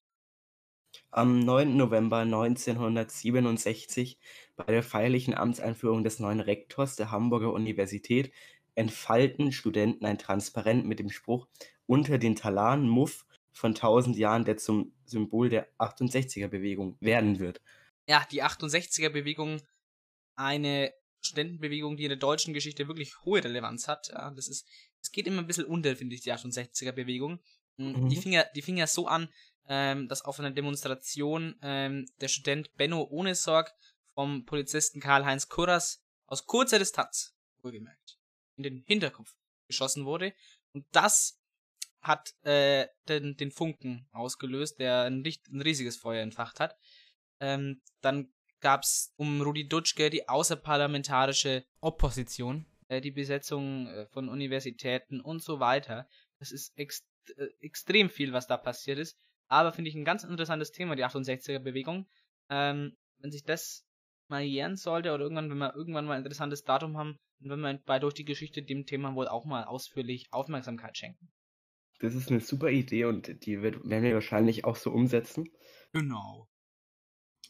Am 1.10 1.40
9. 1.40 1.76
November 1.76 2.20
1967, 2.20 4.18
bei 4.56 4.64
der 4.64 4.82
feierlichen 4.82 5.34
Amtseinführung 5.34 6.06
des 6.06 6.20
neuen 6.20 6.40
Rektors 6.40 6.96
der 6.96 7.12
Hamburger 7.12 7.52
Universität, 7.52 8.32
entfalten 8.76 9.52
Studenten 9.52 10.06
ein 10.06 10.18
Transparent 10.18 10.86
mit 10.86 11.00
dem 11.00 11.10
Spruch 11.10 11.50
unter 11.86 12.18
den 12.18 12.38
Talaren 12.38 12.88
Muff 12.88 13.26
von 13.52 13.72
1000 13.72 14.16
Jahren, 14.16 14.46
der 14.46 14.56
zum 14.56 14.94
Symbol 15.04 15.50
der 15.50 15.68
68er-Bewegung 15.80 16.96
werden 17.02 17.40
wird. 17.40 17.60
Ja, 18.08 18.26
die 18.32 18.42
68er-Bewegung, 18.42 19.62
eine 20.38 20.94
Studentenbewegung, 21.22 21.98
die 21.98 22.04
in 22.04 22.10
der 22.10 22.18
deutschen 22.18 22.54
Geschichte 22.54 22.88
wirklich 22.88 23.22
hohe 23.24 23.44
Relevanz 23.44 23.88
hat. 23.88 24.10
Ja, 24.10 24.32
das 24.32 24.48
ist 24.48 24.66
es 25.02 25.12
geht 25.12 25.28
immer 25.28 25.40
ein 25.40 25.48
bisschen 25.48 25.66
unter, 25.66 25.96
finde 25.96 26.16
ich, 26.16 26.22
die 26.22 26.32
68er-Bewegung. 26.32 27.40
Mhm. 27.78 28.10
Die, 28.10 28.16
fing 28.16 28.32
ja, 28.32 28.46
die 28.56 28.62
fing 28.62 28.78
ja 28.78 28.88
so 28.88 29.08
an, 29.08 29.30
ähm, 29.68 30.08
dass 30.08 30.22
auf 30.22 30.40
einer 30.40 30.52
Demonstration 30.52 31.56
ähm, 31.62 32.06
der 32.20 32.28
Student 32.28 32.74
Benno 32.76 33.08
Ohnesorg 33.10 33.74
vom 34.14 34.46
Polizisten 34.46 35.00
Karl-Heinz 35.00 35.50
Kurras 35.50 36.04
aus 36.28 36.46
kurzer 36.46 36.80
Distanz, 36.80 37.36
wohlgemerkt, 37.62 38.20
in 38.58 38.64
den 38.64 38.84
Hinterkopf 38.86 39.36
geschossen 39.68 40.06
wurde. 40.06 40.34
Und 40.74 40.86
das 40.92 41.40
hat 42.02 42.34
äh, 42.44 42.88
den, 43.08 43.36
den 43.38 43.52
Funken 43.52 44.08
ausgelöst, 44.12 44.80
der 44.80 45.04
ein, 45.04 45.24
ein 45.24 45.62
riesiges 45.62 45.98
Feuer 45.98 46.24
entfacht 46.24 46.60
hat. 46.60 46.76
Ähm, 47.40 47.82
dann 48.02 48.34
gab 48.62 48.84
es 48.84 49.14
um 49.18 49.42
Rudi 49.42 49.68
Dutschke 49.68 50.10
die 50.10 50.30
außerparlamentarische 50.30 51.66
Opposition, 51.82 52.66
äh, 52.88 53.02
die 53.02 53.12
Besetzung 53.12 53.88
äh, 53.88 54.06
von 54.08 54.30
Universitäten 54.30 55.20
und 55.20 55.44
so 55.44 55.60
weiter. 55.60 56.08
Das 56.40 56.52
ist 56.52 56.78
ext 56.78 57.06
äh, 57.38 57.48
extrem 57.60 58.10
viel, 58.10 58.34
was 58.34 58.48
da 58.48 58.58
passiert 58.58 59.00
ist. 59.00 59.18
Aber 59.48 59.74
finde 59.74 59.90
ich 59.90 59.96
ein 59.96 60.06
ganz 60.06 60.24
interessantes 60.24 60.72
Thema, 60.72 60.96
die 60.96 61.06
68er-Bewegung. 61.06 62.08
Ähm, 62.50 62.96
wenn 63.20 63.32
sich 63.32 63.44
das 63.44 63.86
mal 64.28 64.42
jähren 64.42 64.78
sollte 64.78 65.14
oder 65.14 65.24
irgendwann, 65.24 65.50
wenn 65.50 65.58
wir 65.58 65.76
irgendwann 65.76 66.06
mal 66.06 66.14
ein 66.14 66.22
interessantes 66.22 66.64
Datum 66.64 66.98
haben, 66.98 67.20
dann 67.40 67.50
werden 67.50 67.62
wir 67.62 67.84
bei 67.86 68.00
durch 68.00 68.14
die 68.14 68.26
Geschichte 68.26 68.64
dem 68.64 68.86
Thema 68.86 69.14
wohl 69.16 69.28
auch 69.28 69.46
mal 69.46 69.66
ausführlich 69.66 70.28
Aufmerksamkeit 70.32 70.98
schenken. 70.98 71.32
Das 72.00 72.16
ist 72.16 72.30
eine 72.30 72.40
super 72.40 72.70
Idee 72.70 73.06
und 73.06 73.46
die 73.46 73.62
wird, 73.62 73.88
werden 73.88 74.04
wir 74.04 74.14
wahrscheinlich 74.14 74.66
auch 74.66 74.76
so 74.76 74.92
umsetzen. 74.92 75.50
Genau. 75.92 76.48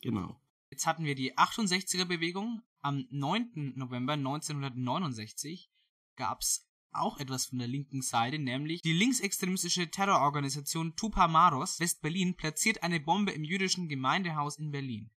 Genau. 0.01 0.40
Jetzt 0.71 0.87
hatten 0.87 1.03
wir 1.03 1.15
die 1.15 1.37
68er-Bewegung. 1.37 2.63
Am 2.79 3.05
9. 3.11 3.73
November 3.75 4.13
1969 4.13 5.69
gab 6.15 6.41
es 6.41 6.67
auch 6.93 7.19
etwas 7.19 7.47
von 7.47 7.59
der 7.59 7.67
linken 7.67 8.01
Seite, 8.01 8.39
nämlich 8.39 8.81
die 8.81 8.93
linksextremistische 8.93 9.91
Terrororganisation 9.91 10.95
Tupamaros 10.95 11.79
West-Berlin 11.79 12.35
platziert 12.35 12.83
eine 12.83 12.99
Bombe 12.99 13.31
im 13.31 13.43
jüdischen 13.43 13.89
Gemeindehaus 13.89 14.57
in 14.57 14.71
Berlin. 14.71 15.11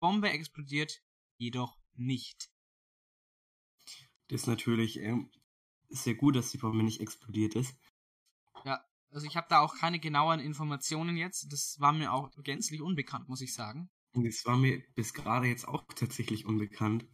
Bombe 0.00 0.30
explodiert 0.30 1.02
jedoch 1.38 1.76
nicht. 1.94 2.48
Das 4.28 4.42
ist 4.42 4.46
natürlich 4.46 5.00
äh, 5.00 5.16
sehr 5.88 6.14
gut, 6.14 6.36
dass 6.36 6.50
die 6.50 6.58
Bombe 6.58 6.84
nicht 6.84 7.00
explodiert 7.00 7.56
ist. 7.56 7.76
Ja, 8.64 8.84
also 9.10 9.26
ich 9.26 9.36
habe 9.36 9.48
da 9.50 9.60
auch 9.60 9.74
keine 9.76 9.98
genauen 9.98 10.40
Informationen 10.40 11.16
jetzt. 11.16 11.52
Das 11.52 11.80
war 11.80 11.92
mir 11.92 12.12
auch 12.12 12.30
gänzlich 12.42 12.80
unbekannt, 12.80 13.28
muss 13.28 13.40
ich 13.40 13.52
sagen. 13.52 13.90
Das 14.14 14.44
war 14.46 14.56
mir 14.56 14.82
bis 14.94 15.14
gerade 15.14 15.46
jetzt 15.46 15.68
auch 15.68 15.84
tatsächlich 15.94 16.46
unbekannt. 16.46 17.06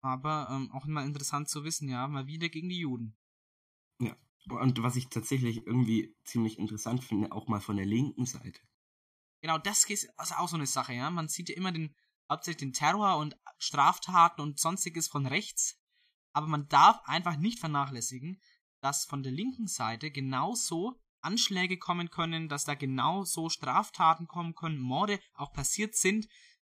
Aber 0.00 0.48
ähm, 0.50 0.70
auch 0.72 0.86
immer 0.86 1.04
interessant 1.04 1.48
zu 1.48 1.64
wissen, 1.64 1.88
ja, 1.88 2.06
mal 2.08 2.26
wieder 2.26 2.48
gegen 2.48 2.68
die 2.68 2.78
Juden. 2.78 3.16
Ja, 4.00 4.16
und 4.48 4.82
was 4.82 4.96
ich 4.96 5.08
tatsächlich 5.08 5.66
irgendwie 5.66 6.16
ziemlich 6.24 6.58
interessant 6.58 7.04
finde, 7.04 7.32
auch 7.32 7.48
mal 7.48 7.60
von 7.60 7.76
der 7.76 7.86
linken 7.86 8.26
Seite. 8.26 8.60
Genau, 9.40 9.58
das 9.58 9.84
ist 9.84 10.10
auch 10.18 10.48
so 10.48 10.56
eine 10.56 10.66
Sache, 10.66 10.94
ja. 10.94 11.10
Man 11.10 11.28
sieht 11.28 11.48
ja 11.48 11.56
immer 11.56 11.72
den, 11.72 11.94
hauptsächlich 12.30 12.58
den 12.58 12.72
Terror 12.72 13.18
und 13.18 13.36
Straftaten 13.58 14.40
und 14.40 14.58
sonstiges 14.58 15.08
von 15.08 15.26
rechts. 15.26 15.80
Aber 16.32 16.46
man 16.46 16.68
darf 16.68 17.00
einfach 17.04 17.36
nicht 17.36 17.58
vernachlässigen, 17.58 18.40
dass 18.80 19.04
von 19.04 19.22
der 19.22 19.32
linken 19.32 19.66
Seite 19.66 20.10
genauso 20.10 21.00
Anschläge 21.20 21.78
kommen 21.78 22.10
können, 22.10 22.48
dass 22.48 22.64
da 22.64 22.74
genau 22.74 23.24
so 23.24 23.48
Straftaten 23.48 24.26
kommen 24.26 24.54
können, 24.54 24.78
Morde 24.78 25.20
auch 25.34 25.52
passiert 25.52 25.94
sind 25.94 26.28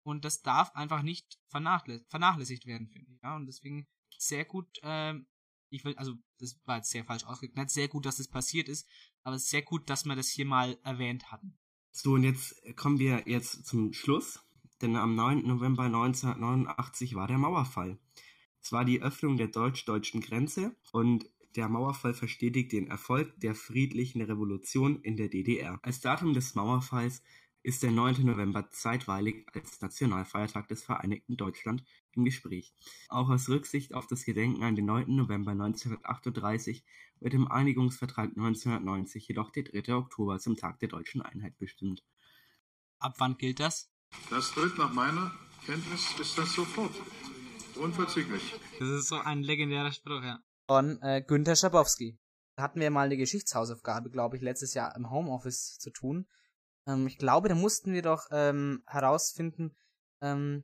und 0.03 0.25
das 0.25 0.41
darf 0.41 0.75
einfach 0.75 1.01
nicht 1.01 1.39
vernachlä 1.47 2.01
vernachlässigt 2.07 2.65
werden, 2.65 2.87
finde 2.87 3.11
ich. 3.11 3.21
Ja, 3.21 3.35
und 3.35 3.45
deswegen 3.45 3.87
sehr 4.17 4.45
gut, 4.45 4.67
ähm, 4.83 5.27
ich 5.69 5.85
will, 5.85 5.95
also 5.97 6.15
das 6.39 6.59
war 6.65 6.77
jetzt 6.77 6.89
sehr 6.89 7.05
falsch 7.05 7.25
ausgeknallt, 7.25 7.69
sehr 7.69 7.87
gut, 7.87 8.05
dass 8.05 8.17
das 8.17 8.27
passiert 8.27 8.69
ist, 8.69 8.87
aber 9.23 9.37
sehr 9.37 9.61
gut, 9.61 9.89
dass 9.89 10.05
wir 10.05 10.15
das 10.15 10.29
hier 10.29 10.45
mal 10.45 10.79
erwähnt 10.83 11.31
hatten. 11.31 11.57
So, 11.91 12.13
und 12.13 12.23
jetzt 12.23 12.55
kommen 12.75 12.99
wir 12.99 13.23
jetzt 13.27 13.65
zum 13.65 13.93
Schluss, 13.93 14.39
denn 14.81 14.95
am 14.95 15.15
9. 15.15 15.45
November 15.45 15.83
1989 15.83 17.15
war 17.15 17.27
der 17.27 17.37
Mauerfall. 17.37 17.99
Es 18.61 18.71
war 18.71 18.85
die 18.85 19.01
Öffnung 19.01 19.37
der 19.37 19.47
deutsch-deutschen 19.47 20.21
Grenze 20.21 20.75
und 20.91 21.29
der 21.55 21.67
Mauerfall 21.67 22.13
verstetigt 22.13 22.71
den 22.71 22.87
Erfolg 22.87 23.39
der 23.39 23.55
friedlichen 23.55 24.21
Revolution 24.21 25.01
in 25.01 25.17
der 25.17 25.29
DDR. 25.29 25.79
Als 25.81 25.99
Datum 26.01 26.33
des 26.33 26.55
Mauerfalls 26.55 27.23
ist 27.63 27.83
der 27.83 27.91
9. 27.91 28.25
November 28.25 28.69
zeitweilig 28.69 29.45
als 29.53 29.81
Nationalfeiertag 29.81 30.67
des 30.67 30.83
Vereinigten 30.83 31.37
Deutschland 31.37 31.83
im 32.13 32.23
Gespräch. 32.23 32.73
Auch 33.09 33.29
aus 33.29 33.49
Rücksicht 33.49 33.93
auf 33.93 34.07
das 34.07 34.23
Gedenken 34.23 34.63
an 34.63 34.75
den 34.75 34.85
9. 34.85 35.15
November 35.15 35.51
1938 35.51 36.83
wird 37.19 37.33
im 37.33 37.51
Einigungsvertrag 37.51 38.29
1990 38.29 39.27
jedoch 39.27 39.51
der 39.51 39.63
3. 39.63 39.95
Oktober 39.95 40.39
zum 40.39 40.55
Tag 40.55 40.79
der 40.79 40.89
deutschen 40.89 41.21
Einheit 41.21 41.57
bestimmt. 41.57 42.03
Ab 42.99 43.15
wann 43.17 43.37
gilt 43.37 43.59
das? 43.59 43.91
Das 44.29 44.51
tritt 44.51 44.77
nach 44.77 44.93
meiner 44.93 45.31
Kenntnis 45.65 46.15
ist 46.19 46.37
das 46.37 46.53
sofort. 46.53 46.93
Unverzüglich. 47.75 48.55
Das 48.79 48.89
ist 48.89 49.07
so 49.09 49.17
ein 49.17 49.43
legendärer 49.43 49.91
Spruch, 49.91 50.23
ja 50.23 50.41
von 50.69 51.01
äh, 51.01 51.23
Günther 51.23 51.55
Schabowski. 51.55 52.19
Da 52.55 52.61
hatten 52.61 52.79
wir 52.79 52.91
mal 52.91 53.07
eine 53.07 53.17
Geschichtshausaufgabe, 53.17 54.11
glaube 54.11 54.35
ich, 54.35 54.43
letztes 54.43 54.75
Jahr 54.75 54.95
im 54.95 55.09
Homeoffice 55.09 55.79
zu 55.79 55.89
tun. 55.89 56.27
Ähm, 56.85 57.07
ich 57.07 57.17
glaube, 57.17 57.49
da 57.49 57.55
mussten 57.55 57.91
wir 57.91 58.03
doch 58.03 58.27
ähm, 58.29 58.83
herausfinden, 58.85 59.75
ähm, 60.21 60.63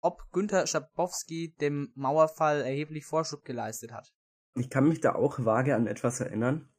ob 0.00 0.30
Günther 0.32 0.66
Schabowski 0.66 1.54
dem 1.60 1.92
Mauerfall 1.94 2.62
erheblich 2.62 3.04
Vorschub 3.04 3.44
geleistet 3.44 3.92
hat. 3.92 4.14
Ich 4.54 4.70
kann 4.70 4.88
mich 4.88 5.02
da 5.02 5.14
auch 5.14 5.44
vage 5.44 5.74
an 5.74 5.86
etwas 5.86 6.20
erinnern. 6.20 6.72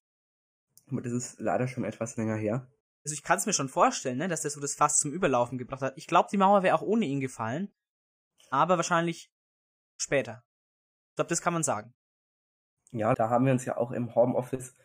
Aber 0.89 1.03
das 1.03 1.13
ist 1.13 1.39
leider 1.39 1.67
schon 1.67 1.83
etwas 1.83 2.17
länger 2.17 2.35
her. 2.35 2.67
Also 3.03 3.13
ich 3.13 3.21
kann 3.21 3.37
es 3.37 3.45
mir 3.45 3.53
schon 3.53 3.69
vorstellen, 3.69 4.17
ne, 4.17 4.27
dass 4.27 4.41
der 4.41 4.49
so 4.49 4.59
das 4.59 4.73
Fass 4.73 4.99
zum 4.99 5.11
Überlaufen 5.11 5.59
gebracht 5.59 5.83
hat. 5.83 5.97
Ich 5.97 6.07
glaube, 6.07 6.29
die 6.31 6.37
Mauer 6.37 6.63
wäre 6.63 6.75
auch 6.75 6.81
ohne 6.81 7.05
ihn 7.05 7.19
gefallen. 7.19 7.71
Aber 8.49 8.77
wahrscheinlich 8.77 9.31
später. 9.97 10.43
Ich 11.15 11.17
glaube, 11.17 11.29
das 11.29 11.41
kann 11.41 11.53
man 11.53 11.63
sagen. 11.63 11.93
Ja, 12.91 13.13
da 13.13 13.29
haben 13.29 13.45
wir 13.45 13.53
uns 13.53 13.63
ja 13.63 13.77
auch 13.77 13.91
im 13.91 14.15
Homeoffice 14.15 14.75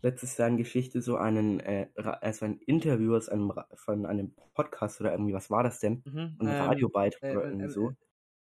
letztes 0.00 0.34
Jahr 0.38 0.48
in 0.48 0.56
Geschichte 0.56 1.02
so 1.02 1.18
einen, 1.18 1.60
äh, 1.60 1.88
also 1.94 2.46
ein 2.46 2.56
Interview 2.56 3.14
aus 3.14 3.28
einem, 3.28 3.52
von 3.74 4.06
einem 4.06 4.34
Podcast 4.54 5.02
oder 5.02 5.12
irgendwie, 5.12 5.34
was 5.34 5.50
war 5.50 5.62
das 5.62 5.80
denn? 5.80 6.02
Mhm, 6.06 6.38
ein 6.40 6.48
ähm, 6.48 6.48
Radiobeitrag 6.48 7.22
äh, 7.32 7.36
oder 7.36 7.44
irgendwie 7.44 7.66
äh, 7.66 7.68
so. 7.68 7.92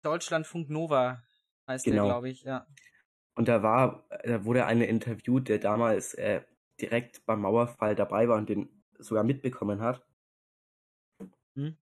Deutschlandfunk 0.02 0.70
Nova 0.70 1.20
heißt 1.66 1.84
genau. 1.84 2.04
der, 2.04 2.12
glaube 2.12 2.28
ich, 2.28 2.44
ja. 2.44 2.64
Und 3.34 3.48
da 3.48 3.64
war, 3.64 4.06
da 4.22 4.44
wurde 4.44 4.66
eine 4.66 4.86
interviewt, 4.86 5.48
der 5.48 5.58
damals 5.58 6.14
äh, 6.14 6.42
direkt 6.80 7.26
beim 7.26 7.40
Mauerfall 7.40 7.96
dabei 7.96 8.28
war 8.28 8.38
und 8.38 8.48
den 8.48 8.68
sogar 9.00 9.24
mitbekommen 9.24 9.80
hat. 9.80 10.06
Hm. 11.56 11.76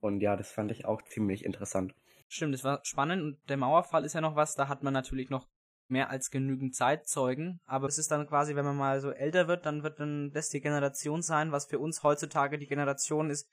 Und 0.00 0.20
ja, 0.20 0.34
das 0.34 0.50
fand 0.50 0.72
ich 0.72 0.84
auch 0.84 1.00
ziemlich 1.02 1.44
interessant. 1.44 1.94
Stimmt, 2.28 2.54
das 2.54 2.64
war 2.64 2.80
spannend 2.84 3.22
und 3.22 3.48
der 3.48 3.56
Mauerfall 3.56 4.04
ist 4.04 4.12
ja 4.12 4.20
noch 4.20 4.36
was, 4.36 4.54
da 4.54 4.68
hat 4.68 4.82
man 4.82 4.92
natürlich 4.92 5.30
noch 5.30 5.48
mehr 5.88 6.10
als 6.10 6.30
genügend 6.30 6.74
Zeitzeugen, 6.74 7.60
aber 7.64 7.86
es 7.86 7.96
ist 7.96 8.10
dann 8.10 8.26
quasi, 8.26 8.54
wenn 8.54 8.66
man 8.66 8.76
mal 8.76 9.00
so 9.00 9.10
älter 9.10 9.48
wird, 9.48 9.64
dann 9.64 9.82
wird 9.82 9.98
dann 9.98 10.30
das 10.32 10.50
die 10.50 10.60
Generation 10.60 11.22
sein, 11.22 11.52
was 11.52 11.64
für 11.64 11.78
uns 11.78 12.02
heutzutage 12.02 12.58
die 12.58 12.66
Generation 12.66 13.30
ist, 13.30 13.50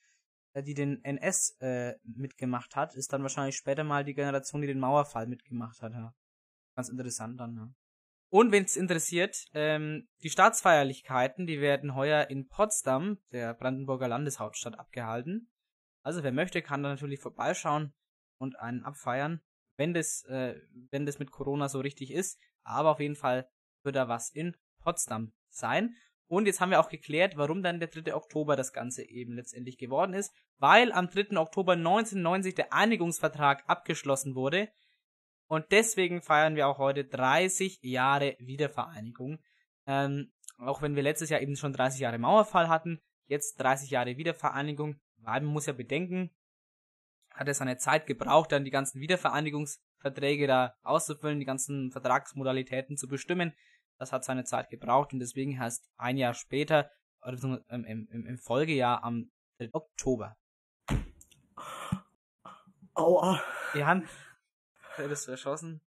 äh, 0.54 0.62
die 0.62 0.74
den 0.74 1.02
NS 1.06 1.56
äh, 1.62 1.94
mitgemacht 2.04 2.76
hat, 2.76 2.96
ist 2.96 3.14
dann 3.14 3.22
wahrscheinlich 3.22 3.56
später 3.56 3.86
mal 3.86 4.04
die 4.04 4.14
Generation, 4.14 4.60
die 4.60 4.68
den 4.68 4.80
Mauerfall 4.80 5.28
mitgemacht 5.28 5.82
hat, 5.82 5.94
ja. 5.94 6.14
Ganz 6.76 6.90
interessant 6.90 7.40
dann, 7.40 7.56
ja. 7.56 7.70
Und 8.30 8.52
wenn 8.52 8.66
es 8.66 8.76
interessiert, 8.76 9.46
ähm, 9.54 10.10
die 10.22 10.30
Staatsfeierlichkeiten, 10.30 11.48
die 11.48 11.62
werden 11.62 11.96
heuer 11.96 12.30
in 12.30 12.50
Potsdam, 12.50 13.20
der 13.32 13.54
Brandenburger 13.54 14.10
Landeshauptstadt, 14.10 14.78
abgehalten. 14.78 15.50
Also 16.04 16.22
wer 16.24 16.34
möchte, 16.34 16.62
kann 16.62 16.84
da 16.84 16.90
natürlich 16.90 17.22
vorbeischauen 17.22 17.94
und 18.46 18.60
einen 18.60 18.84
abfeiern, 18.84 19.42
wenn 19.76 19.94
das, 19.94 20.24
äh, 20.26 20.56
wenn 20.92 21.06
das 21.06 21.20
mit 21.20 21.32
Corona 21.32 21.68
so 21.68 21.80
richtig 21.80 22.12
ist. 22.12 22.40
Aber 22.64 22.92
auf 22.92 23.00
jeden 23.00 23.16
Fall 23.16 23.50
wird 23.84 23.96
da 23.96 24.08
was 24.08 24.30
in 24.30 24.56
Potsdam 24.80 25.34
sein. 25.50 25.96
Und 26.28 26.46
jetzt 26.46 26.60
haben 26.60 26.72
wir 26.72 26.80
auch 26.80 26.90
geklärt, 26.90 27.38
warum 27.38 27.62
dann 27.62 27.80
der 27.80 27.90
3. 27.90 28.16
Oktober 28.16 28.56
das 28.56 28.74
Ganze 28.74 29.04
eben 29.04 29.34
letztendlich 29.34 29.78
geworden 29.78 30.14
ist. 30.14 30.34
Weil 30.58 30.92
am 30.92 31.10
3. 31.10 31.38
Oktober 31.38 31.74
1990 31.74 32.56
der 32.56 32.74
Einigungsvertrag 32.74 33.64
abgeschlossen 33.68 34.36
wurde. 34.36 34.70
Und 35.48 35.72
deswegen 35.72 36.22
feiern 36.22 36.56
wir 36.56 36.68
auch 36.68 36.78
heute 36.78 37.06
30 37.06 37.80
Jahre 37.82 38.36
Wiedervereinigung. 38.40 39.40
Ähm, 39.86 40.32
auch 40.58 40.82
wenn 40.82 40.96
wir 40.96 41.04
letztes 41.04 41.30
Jahr 41.30 41.42
eben 41.42 41.56
schon 41.56 41.74
30 41.74 42.00
Jahre 42.00 42.18
Mauerfall 42.18 42.70
hatten, 42.70 43.02
jetzt 43.28 43.60
30 43.60 43.92
Jahre 43.92 44.18
Wiedervereinigung. 44.18 45.00
Weil 45.18 45.42
man 45.42 45.54
muss 45.54 45.68
ja 45.68 45.74
bedenken, 45.74 46.32
hat 47.36 47.50
es 47.50 47.58
seine 47.58 47.78
Zeit 47.78 48.08
gebraucht, 48.08 48.52
dann 48.52 48.64
die 48.64 48.72
ganzen 48.72 49.02
Wiedervereinigungsverträge 49.02 50.48
da 50.48 50.76
auszufüllen, 50.84 51.40
die 51.40 51.46
ganzen 51.46 51.92
Vertragsmodalitäten 51.92 52.98
zu 52.98 53.08
bestimmen. 53.08 53.54
Das 53.98 54.12
hat 54.12 54.24
seine 54.24 54.46
Zeit 54.46 54.70
gebraucht 54.70 55.14
und 55.14 55.20
deswegen 55.20 55.60
heißt 55.60 55.90
ein 55.98 56.18
Jahr 56.18 56.34
später, 56.34 56.90
also 57.20 57.58
im, 57.70 57.86
im, 57.86 58.26
im 58.26 58.38
Folgejahr 58.38 59.04
am 59.04 59.32
3. 59.60 59.70
Oktober. 59.74 60.38
Aua. 62.94 63.42
Jan, 63.74 64.08
hättest 64.96 65.28
du 65.28 65.32
erschossen? 65.32 65.82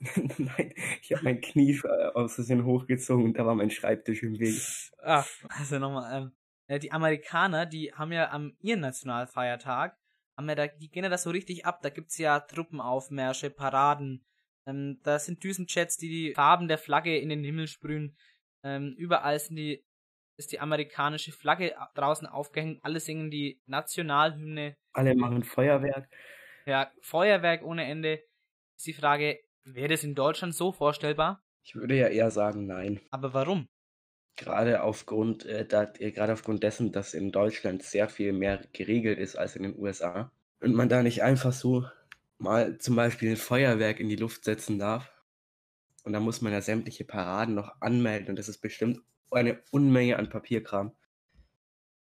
Nein, 0.38 0.72
ich 1.02 1.12
habe 1.12 1.24
mein 1.24 1.40
Knie 1.40 1.78
äh, 1.84 2.06
aus 2.14 2.34
Versehen 2.34 2.64
hochgezogen 2.64 3.24
und 3.24 3.38
da 3.38 3.44
war 3.44 3.54
mein 3.54 3.70
Schreibtisch 3.70 4.22
im 4.22 4.38
Weg. 4.38 4.60
Ah, 5.02 5.24
also 5.48 5.78
nochmal, 5.78 6.32
ähm, 6.68 6.78
die 6.78 6.92
Amerikaner, 6.92 7.66
die 7.66 7.92
haben 7.92 8.12
ja 8.12 8.30
am 8.30 8.56
ihren 8.60 8.80
Nationalfeiertag, 8.80 9.98
haben 10.40 10.48
ja 10.48 10.54
da, 10.54 10.66
die 10.68 10.90
gehen 10.90 11.04
ja 11.04 11.10
das 11.10 11.24
so 11.24 11.30
richtig 11.30 11.66
ab, 11.66 11.82
da 11.82 11.90
gibt's 11.90 12.16
ja 12.16 12.40
Truppenaufmärsche, 12.40 13.50
Paraden, 13.50 14.24
ähm, 14.66 14.98
da 15.02 15.18
sind 15.18 15.44
Düsenjets, 15.44 15.98
die 15.98 16.08
die 16.08 16.34
Farben 16.34 16.66
der 16.66 16.78
Flagge 16.78 17.18
in 17.18 17.28
den 17.28 17.44
Himmel 17.44 17.66
sprühen, 17.66 18.16
ähm, 18.64 18.94
überall 18.96 19.38
sind 19.38 19.56
die, 19.56 19.84
ist 20.38 20.52
die 20.52 20.60
amerikanische 20.60 21.32
Flagge 21.32 21.74
draußen 21.94 22.26
aufgehängt, 22.26 22.82
alle 22.82 23.00
singen 23.00 23.30
die 23.30 23.60
Nationalhymne. 23.66 24.76
Alle 24.92 25.14
machen 25.14 25.42
Feuerwerk. 25.42 26.08
Ja, 26.64 26.90
Feuerwerk 27.02 27.62
ohne 27.62 27.84
Ende. 27.84 28.22
Ist 28.76 28.86
die 28.86 28.94
Frage, 28.94 29.40
wäre 29.64 29.88
das 29.88 30.04
in 30.04 30.14
Deutschland 30.14 30.54
so 30.54 30.72
vorstellbar? 30.72 31.44
Ich 31.62 31.74
würde 31.74 31.96
ja 31.96 32.08
eher 32.08 32.30
sagen, 32.30 32.66
nein. 32.66 33.00
Aber 33.10 33.34
warum? 33.34 33.68
Gerade 34.36 34.82
aufgrund, 34.82 35.44
äh, 35.44 35.66
da, 35.66 35.92
äh, 35.98 36.12
gerade 36.12 36.32
aufgrund 36.32 36.62
dessen, 36.62 36.92
dass 36.92 37.14
in 37.14 37.32
Deutschland 37.32 37.82
sehr 37.82 38.08
viel 38.08 38.32
mehr 38.32 38.62
geregelt 38.72 39.18
ist 39.18 39.36
als 39.36 39.56
in 39.56 39.62
den 39.62 39.78
USA. 39.78 40.32
Und 40.60 40.74
man 40.74 40.88
da 40.88 41.02
nicht 41.02 41.22
einfach 41.22 41.52
so 41.52 41.86
mal 42.38 42.78
zum 42.78 42.96
Beispiel 42.96 43.30
ein 43.30 43.36
Feuerwerk 43.36 44.00
in 44.00 44.08
die 44.08 44.16
Luft 44.16 44.44
setzen 44.44 44.78
darf. 44.78 45.10
Und 46.04 46.12
da 46.12 46.20
muss 46.20 46.40
man 46.40 46.52
ja 46.52 46.62
sämtliche 46.62 47.04
Paraden 47.04 47.54
noch 47.54 47.80
anmelden 47.80 48.30
und 48.30 48.38
das 48.38 48.48
ist 48.48 48.58
bestimmt 48.58 49.00
eine 49.30 49.62
Unmenge 49.70 50.18
an 50.18 50.30
Papierkram. 50.30 50.92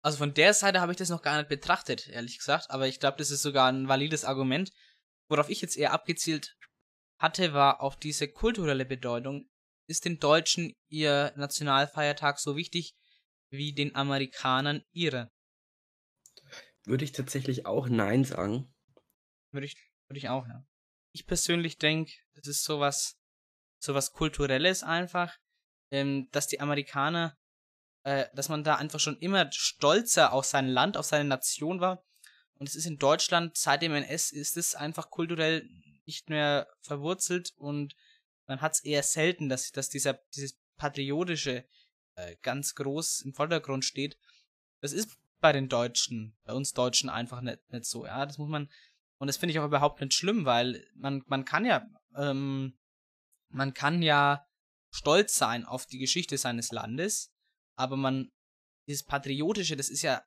Also 0.01 0.17
von 0.17 0.33
der 0.33 0.53
Seite 0.53 0.81
habe 0.81 0.91
ich 0.91 0.97
das 0.97 1.09
noch 1.09 1.21
gar 1.21 1.37
nicht 1.37 1.49
betrachtet, 1.49 2.09
ehrlich 2.09 2.37
gesagt, 2.37 2.71
aber 2.71 2.87
ich 2.87 2.99
glaube, 2.99 3.17
das 3.17 3.31
ist 3.31 3.41
sogar 3.41 3.71
ein 3.71 3.87
valides 3.87 4.25
Argument. 4.25 4.71
Worauf 5.29 5.49
ich 5.49 5.61
jetzt 5.61 5.77
eher 5.77 5.93
abgezielt 5.93 6.57
hatte, 7.17 7.53
war 7.53 7.81
auf 7.81 7.97
diese 7.97 8.27
kulturelle 8.27 8.85
Bedeutung. 8.85 9.49
Ist 9.85 10.05
den 10.05 10.19
Deutschen 10.19 10.75
ihr 10.87 11.33
Nationalfeiertag 11.35 12.39
so 12.39 12.55
wichtig 12.55 12.95
wie 13.49 13.73
den 13.73 13.95
Amerikanern 13.95 14.83
ihre? 14.91 15.31
Würde 16.85 17.05
ich 17.05 17.11
tatsächlich 17.11 17.65
auch 17.65 17.87
Nein 17.87 18.23
sagen. 18.23 18.73
Würde 19.51 19.67
ich, 19.67 19.75
würde 20.07 20.17
ich 20.17 20.29
auch, 20.29 20.47
ja. 20.47 20.65
Ich 21.11 21.25
persönlich 21.27 21.77
denke, 21.77 22.11
das 22.33 22.47
ist 22.47 22.63
sowas, 22.63 23.17
sowas 23.79 24.11
Kulturelles 24.11 24.83
einfach, 24.83 25.37
ähm, 25.91 26.27
dass 26.31 26.47
die 26.47 26.59
Amerikaner, 26.59 27.37
äh, 28.03 28.25
dass 28.33 28.49
man 28.49 28.63
da 28.63 28.75
einfach 28.75 28.99
schon 28.99 29.17
immer 29.19 29.49
stolzer 29.51 30.33
auf 30.33 30.45
sein 30.45 30.67
Land, 30.67 30.97
auf 30.97 31.05
seine 31.05 31.29
Nation 31.29 31.79
war. 31.79 32.03
Und 32.55 32.67
es 32.67 32.75
ist 32.75 32.85
in 32.85 32.97
Deutschland, 32.97 33.57
seit 33.57 33.81
dem 33.81 33.93
NS 33.93 34.31
ist 34.31 34.57
es 34.57 34.75
einfach 34.75 35.09
kulturell 35.09 35.69
nicht 36.05 36.29
mehr 36.29 36.67
verwurzelt 36.81 37.53
und 37.55 37.95
man 38.47 38.61
hat 38.61 38.73
es 38.73 38.83
eher 38.83 39.03
selten, 39.03 39.49
dass, 39.49 39.71
dass 39.71 39.89
dieser, 39.89 40.19
dieses 40.35 40.57
patriotische 40.77 41.65
äh, 42.15 42.35
ganz 42.41 42.75
groß 42.75 43.21
im 43.21 43.33
Vordergrund 43.33 43.85
steht. 43.85 44.17
Das 44.81 44.93
ist 44.93 45.17
bei 45.39 45.51
den 45.51 45.69
Deutschen, 45.69 46.35
bei 46.43 46.53
uns 46.53 46.73
Deutschen 46.73 47.09
einfach 47.09 47.41
nicht, 47.41 47.59
nicht 47.71 47.85
so, 47.85 48.05
ja. 48.05 48.25
Das 48.25 48.37
muss 48.37 48.49
man, 48.49 48.69
und 49.17 49.27
das 49.27 49.37
finde 49.37 49.51
ich 49.51 49.59
auch 49.59 49.65
überhaupt 49.65 50.01
nicht 50.01 50.13
schlimm, 50.13 50.45
weil 50.45 50.85
man, 50.95 51.23
man 51.27 51.45
kann 51.45 51.65
ja, 51.65 51.87
ähm, 52.15 52.77
man 53.49 53.73
kann 53.73 54.01
ja 54.01 54.47
stolz 54.91 55.35
sein 55.35 55.65
auf 55.65 55.85
die 55.85 55.97
Geschichte 55.99 56.37
seines 56.37 56.71
Landes, 56.71 57.33
aber 57.75 57.97
man, 57.97 58.31
dieses 58.87 59.03
Patriotische, 59.03 59.75
das 59.75 59.89
ist 59.89 60.01
ja, 60.01 60.23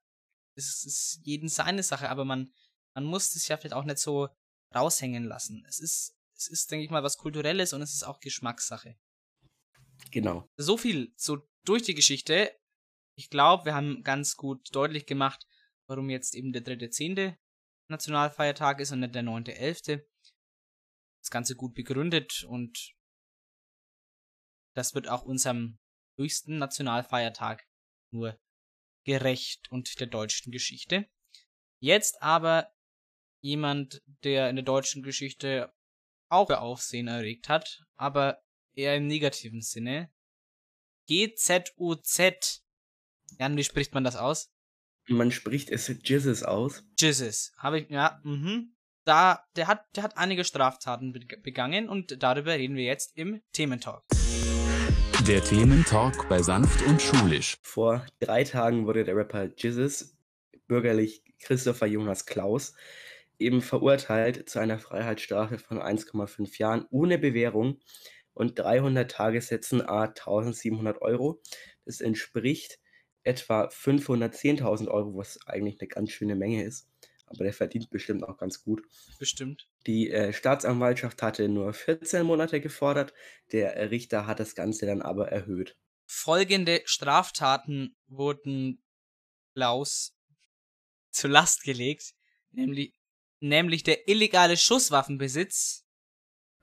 das 0.55 0.85
ist 0.85 1.21
jeden 1.23 1.49
seine 1.49 1.83
Sache, 1.83 2.09
aber 2.09 2.25
man, 2.25 2.53
man 2.95 3.05
muss 3.05 3.33
das 3.33 3.47
ja 3.49 3.57
vielleicht 3.57 3.75
auch 3.75 3.85
nicht 3.85 3.99
so 3.99 4.29
raushängen 4.75 5.25
lassen. 5.25 5.65
Es 5.69 5.79
ist, 5.79 6.16
es 6.37 6.49
ist, 6.49 6.71
denke 6.71 6.85
ich 6.85 6.91
mal, 6.91 7.03
was 7.03 7.17
Kulturelles 7.17 7.73
und 7.73 7.83
es 7.83 7.95
ist 7.95 8.03
auch 8.03 8.21
Geschmackssache. 8.21 8.97
Genau. 10.11 10.49
So 10.57 10.77
viel 10.77 11.13
so 11.17 11.39
durch 11.65 11.83
die 11.83 11.95
Geschichte. 11.95 12.55
Ich 13.17 13.31
glaube, 13.31 13.65
wir 13.65 13.75
haben 13.75 14.03
ganz 14.03 14.37
gut 14.37 14.75
deutlich 14.75 15.07
gemacht, 15.07 15.47
warum 15.87 16.11
jetzt 16.11 16.35
eben 16.35 16.53
der 16.53 16.63
dritte 16.63 16.91
Zehnte 16.91 17.39
Nationalfeiertag 17.89 18.81
ist 18.81 18.93
und 18.93 19.01
nicht 19.01 19.15
der 19.15 19.23
neunte 19.23 19.55
Elfte. 19.55 20.07
Das 21.23 21.31
Ganze 21.31 21.57
gut 21.57 21.75
begründet 21.75 22.45
und 22.45 22.95
das 24.75 24.95
wird 24.95 25.09
auch 25.09 25.23
unserem 25.23 25.79
höchsten 26.19 26.59
Nationalfeiertag 26.59 27.67
nur 28.13 28.39
gerecht 29.05 29.71
und 29.71 29.99
der 30.01 30.09
deutschen 30.09 30.53
Geschichte. 30.53 31.09
Jetzt 31.81 32.23
aber 32.23 32.73
jemand, 33.41 34.03
der 34.25 34.51
in 34.51 34.57
der 34.57 34.65
deutschen 34.65 35.03
Geschichte 35.03 35.73
auch 36.29 36.51
Aufsehen 36.51 37.09
erregt 37.09 37.49
hat, 37.49 37.85
aber 37.97 38.43
eher 38.75 38.97
im 38.97 39.07
negativen 39.07 39.63
Sinne. 39.63 40.11
GZUZ. 41.09 42.63
Jan, 43.39 43.57
wie 43.57 43.65
spricht 43.65 43.95
man 43.95 44.05
das 44.05 44.17
aus? 44.17 44.53
Man 45.09 45.31
spricht 45.31 45.71
es 45.71 45.87
Jizzes 45.87 46.43
aus. 46.43 46.85
Jizzes. 46.99 47.53
Habe 47.59 47.81
ich, 47.81 47.91
ja, 47.91 48.21
mhm. 48.25 48.75
Da, 49.05 49.45
der 49.55 49.69
hat, 49.69 49.85
der 49.95 50.03
hat 50.03 50.17
einige 50.17 50.43
Straftaten 50.43 51.13
begangen 51.13 51.89
und 51.89 52.21
darüber 52.25 52.55
reden 52.55 52.75
wir 52.75 52.83
jetzt 52.83 53.17
im 53.17 53.41
Thementalk. 53.53 54.03
Der 55.29 55.45
Thementalk 55.45 56.29
bei 56.29 56.43
Sanft 56.43 56.83
und 56.87 57.01
Schulisch. 57.01 57.57
Vor 57.63 58.05
drei 58.19 58.43
Tagen 58.43 58.87
wurde 58.87 59.05
der 59.05 59.15
Rapper 59.15 59.49
Jizzes, 59.57 60.17
bürgerlich 60.67 61.23
Christopher 61.41 61.87
Jonas 61.87 62.27
Klaus, 62.27 62.75
eben 63.39 63.63
verurteilt 63.63 64.49
zu 64.49 64.59
einer 64.59 64.79
Freiheitsstrafe 64.79 65.59
von 65.59 65.79
1,5 65.79 66.59
Jahren 66.59 66.87
ohne 66.91 67.19
Bewährung 67.19 67.81
und 68.35 68.59
300 68.59 69.11
Tagessätzen 69.11 69.83
a 69.83 70.05
1700 70.05 71.01
Euro. 71.03 71.41
Das 71.85 72.01
entspricht 72.01 72.79
etwa 73.23 73.67
510.000 73.67 74.89
Euro, 74.89 75.17
was 75.17 75.39
eigentlich 75.47 75.81
eine 75.81 75.89
ganz 75.89 76.11
schöne 76.11 76.37
Menge 76.37 76.65
ist. 76.65 76.89
Aber 77.27 77.45
der 77.45 77.53
verdient 77.53 77.91
bestimmt 77.91 78.23
auch 78.23 78.37
ganz 78.37 78.63
gut. 78.63 78.83
Bestimmt. 79.19 79.69
Die 79.87 80.11
äh, 80.11 80.33
Staatsanwaltschaft 80.33 81.23
hatte 81.23 81.49
nur 81.49 81.73
14 81.73 82.25
Monate 82.25 82.61
gefordert. 82.61 83.13
Der 83.53 83.91
Richter 83.91 84.27
hat 84.27 84.39
das 84.39 84.55
Ganze 84.55 84.87
dann 84.87 85.03
aber 85.03 85.29
erhöht. 85.29 85.77
Folgende 86.07 86.83
Straftaten 86.85 87.97
wurden 88.07 88.81
Klaus 89.55 90.17
zur 91.11 91.31
Last 91.31 91.65
gelegt, 91.65 92.15
nämlich, 92.53 92.93
nämlich 93.41 93.83
der 93.83 94.09
illegale 94.09 94.57
Schusswaffenbesitz, 94.57 95.85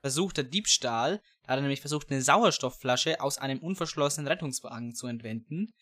versuchter 0.02 0.42
Diebstahl. 0.42 1.22
Da 1.42 1.52
hat 1.52 1.58
er 1.58 1.62
nämlich 1.62 1.80
versucht, 1.80 2.10
eine 2.10 2.22
Sauerstoffflasche 2.22 3.20
aus 3.20 3.38
einem 3.38 3.58
unverschlossenen 3.60 4.28
Rettungswagen 4.28 4.94
zu 4.94 5.06
entwenden. 5.06 5.72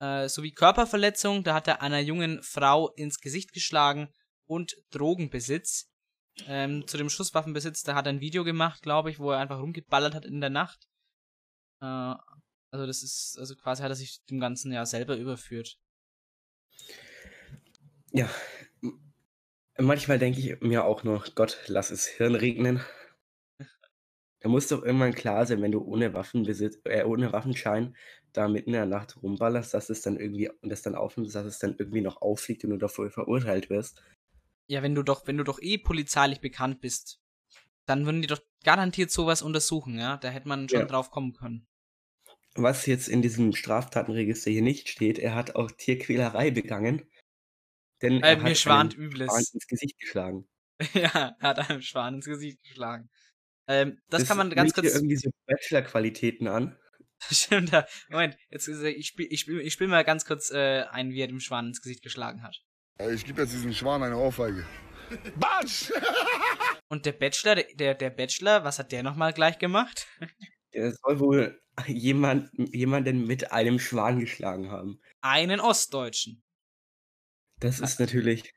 Äh, 0.00 0.28
sowie 0.28 0.52
Körperverletzung, 0.52 1.42
da 1.42 1.54
hat 1.54 1.66
er 1.66 1.82
einer 1.82 1.98
jungen 1.98 2.42
Frau 2.42 2.90
ins 2.94 3.18
Gesicht 3.18 3.52
geschlagen 3.52 4.12
und 4.46 4.76
Drogenbesitz. 4.90 5.90
Ähm, 6.46 6.86
zu 6.86 6.96
dem 6.96 7.10
Schusswaffenbesitz, 7.10 7.82
da 7.82 7.96
hat 7.96 8.06
er 8.06 8.12
ein 8.12 8.20
Video 8.20 8.44
gemacht, 8.44 8.82
glaube 8.82 9.10
ich, 9.10 9.18
wo 9.18 9.32
er 9.32 9.38
einfach 9.38 9.58
rumgeballert 9.58 10.14
hat 10.14 10.24
in 10.24 10.40
der 10.40 10.50
Nacht. 10.50 10.86
Äh, 11.80 12.14
also 12.70 12.86
das 12.86 13.02
ist, 13.02 13.36
also 13.38 13.56
quasi 13.56 13.82
hat 13.82 13.90
er 13.90 13.96
sich 13.96 14.24
dem 14.26 14.38
Ganzen 14.38 14.72
ja 14.72 14.86
selber 14.86 15.16
überführt. 15.16 15.78
Ja. 18.12 18.28
Manchmal 19.80 20.18
denke 20.18 20.38
ich 20.40 20.60
mir 20.60 20.84
auch 20.84 21.04
nur, 21.04 21.24
Gott, 21.34 21.64
lass 21.66 21.90
es 21.90 22.06
Hirn 22.06 22.34
regnen. 22.34 22.80
Da 24.40 24.48
muss 24.48 24.66
doch 24.66 24.82
irgendwann 24.82 25.14
klar 25.14 25.46
sein, 25.46 25.62
wenn 25.62 25.70
du 25.70 25.80
ohne 25.80 26.12
Waffenbesitz, 26.12 26.80
äh, 26.84 27.04
ohne 27.04 27.32
Waffenschein 27.32 27.96
da 28.32 28.48
mitten 28.48 28.70
in 28.70 28.74
der 28.74 28.86
Nacht 28.86 29.16
rumballerst, 29.22 29.72
dass 29.74 29.90
es 29.90 30.02
dann 30.02 30.18
irgendwie 30.18 30.50
und 30.50 30.70
das 30.70 30.82
dann 30.82 30.94
aufnimmst, 30.96 31.34
dass 31.36 31.46
es 31.46 31.58
dann 31.60 31.76
irgendwie 31.78 32.00
noch 32.00 32.20
auffliegt 32.20 32.64
und 32.64 32.70
du 32.70 32.76
dafür 32.78 33.10
verurteilt 33.12 33.70
wirst. 33.70 34.02
Ja, 34.66 34.82
wenn 34.82 34.94
du 34.94 35.02
doch, 35.02 35.26
wenn 35.26 35.36
du 35.36 35.44
doch 35.44 35.60
eh 35.60 35.76
polizeilich 35.78 36.40
bekannt 36.40 36.80
bist, 36.80 37.20
dann 37.86 38.06
würden 38.06 38.22
die 38.22 38.28
doch 38.28 38.42
garantiert 38.64 39.10
sowas 39.10 39.42
untersuchen, 39.42 39.98
ja? 39.98 40.16
Da 40.18 40.28
hätte 40.30 40.48
man 40.48 40.68
schon 40.68 40.86
Ja. 40.86 40.88
drauf 40.88 41.10
kommen 41.10 41.34
können. 41.34 41.68
Was 42.56 42.84
jetzt 42.84 43.08
in 43.08 43.22
diesem 43.22 43.54
Straftatenregister 43.54 44.50
hier 44.50 44.60
nicht 44.60 44.90
steht, 44.90 45.18
er 45.18 45.34
hat 45.34 45.56
auch 45.56 45.70
Tierquälerei 45.70 46.50
begangen. 46.50 47.08
Denn 48.02 48.22
Äh, 48.22 48.30
er 48.30 48.36
mir 48.38 48.50
hat 48.50 48.58
schwant 48.58 48.96
Übles. 48.96 49.28
Schwan 49.28 49.44
ins 49.52 49.66
Gesicht 49.66 49.98
geschlagen. 49.98 50.48
ja, 50.94 51.36
er 51.38 51.48
hat 51.48 51.70
einem 51.70 51.82
Schwan 51.82 52.14
ins 52.14 52.26
Gesicht 52.26 52.62
geschlagen. 52.62 53.08
Ähm, 53.66 54.00
das, 54.08 54.26
kann 54.26 54.38
man 54.38 54.50
ganz 54.50 54.74
hier 54.74 54.82
kurz. 54.82 54.94
irgendwie 54.94 55.16
so 55.16 55.30
Bachelor-Qualitäten 55.46 56.48
an. 56.48 56.78
Stimmt, 57.30 57.72
da, 57.72 57.86
Moment, 58.08 58.36
jetzt 58.50 58.68
ich 58.68 59.06
spiel, 59.06 59.26
ich 59.30 59.40
spiel, 59.40 59.60
ich 59.60 59.72
spiel 59.72 59.88
mal 59.88 60.04
ganz 60.04 60.24
kurz 60.24 60.50
äh, 60.50 60.84
ein, 60.90 61.10
wie 61.10 61.20
er 61.20 61.26
dem 61.26 61.40
Schwan 61.40 61.66
ins 61.66 61.82
Gesicht 61.82 62.02
geschlagen 62.02 62.42
hat. 62.42 62.62
Ich 63.12 63.24
gebe 63.24 63.42
jetzt 63.42 63.52
diesem 63.52 63.72
Schwan 63.72 64.02
eine 64.02 64.16
Ohrfeige. 64.16 64.64
Batsch! 65.36 65.90
Und 66.88 67.06
der 67.06 67.12
Bachelor, 67.12 67.56
der, 67.56 67.64
der, 67.74 67.94
der 67.94 68.10
Bachelor, 68.10 68.64
was 68.64 68.78
hat 68.78 68.92
der 68.92 69.02
nochmal 69.02 69.32
gleich 69.32 69.58
gemacht? 69.58 70.06
Der 70.74 70.92
soll 70.92 71.20
wohl 71.20 71.60
jemand, 71.86 72.50
jemanden 72.72 73.26
mit 73.26 73.52
einem 73.52 73.78
Schwan 73.78 74.20
geschlagen 74.20 74.70
haben. 74.70 75.00
Einen 75.20 75.60
Ostdeutschen. 75.60 76.42
Das 77.60 77.80
ist 77.80 77.98
natürlich 78.00 78.54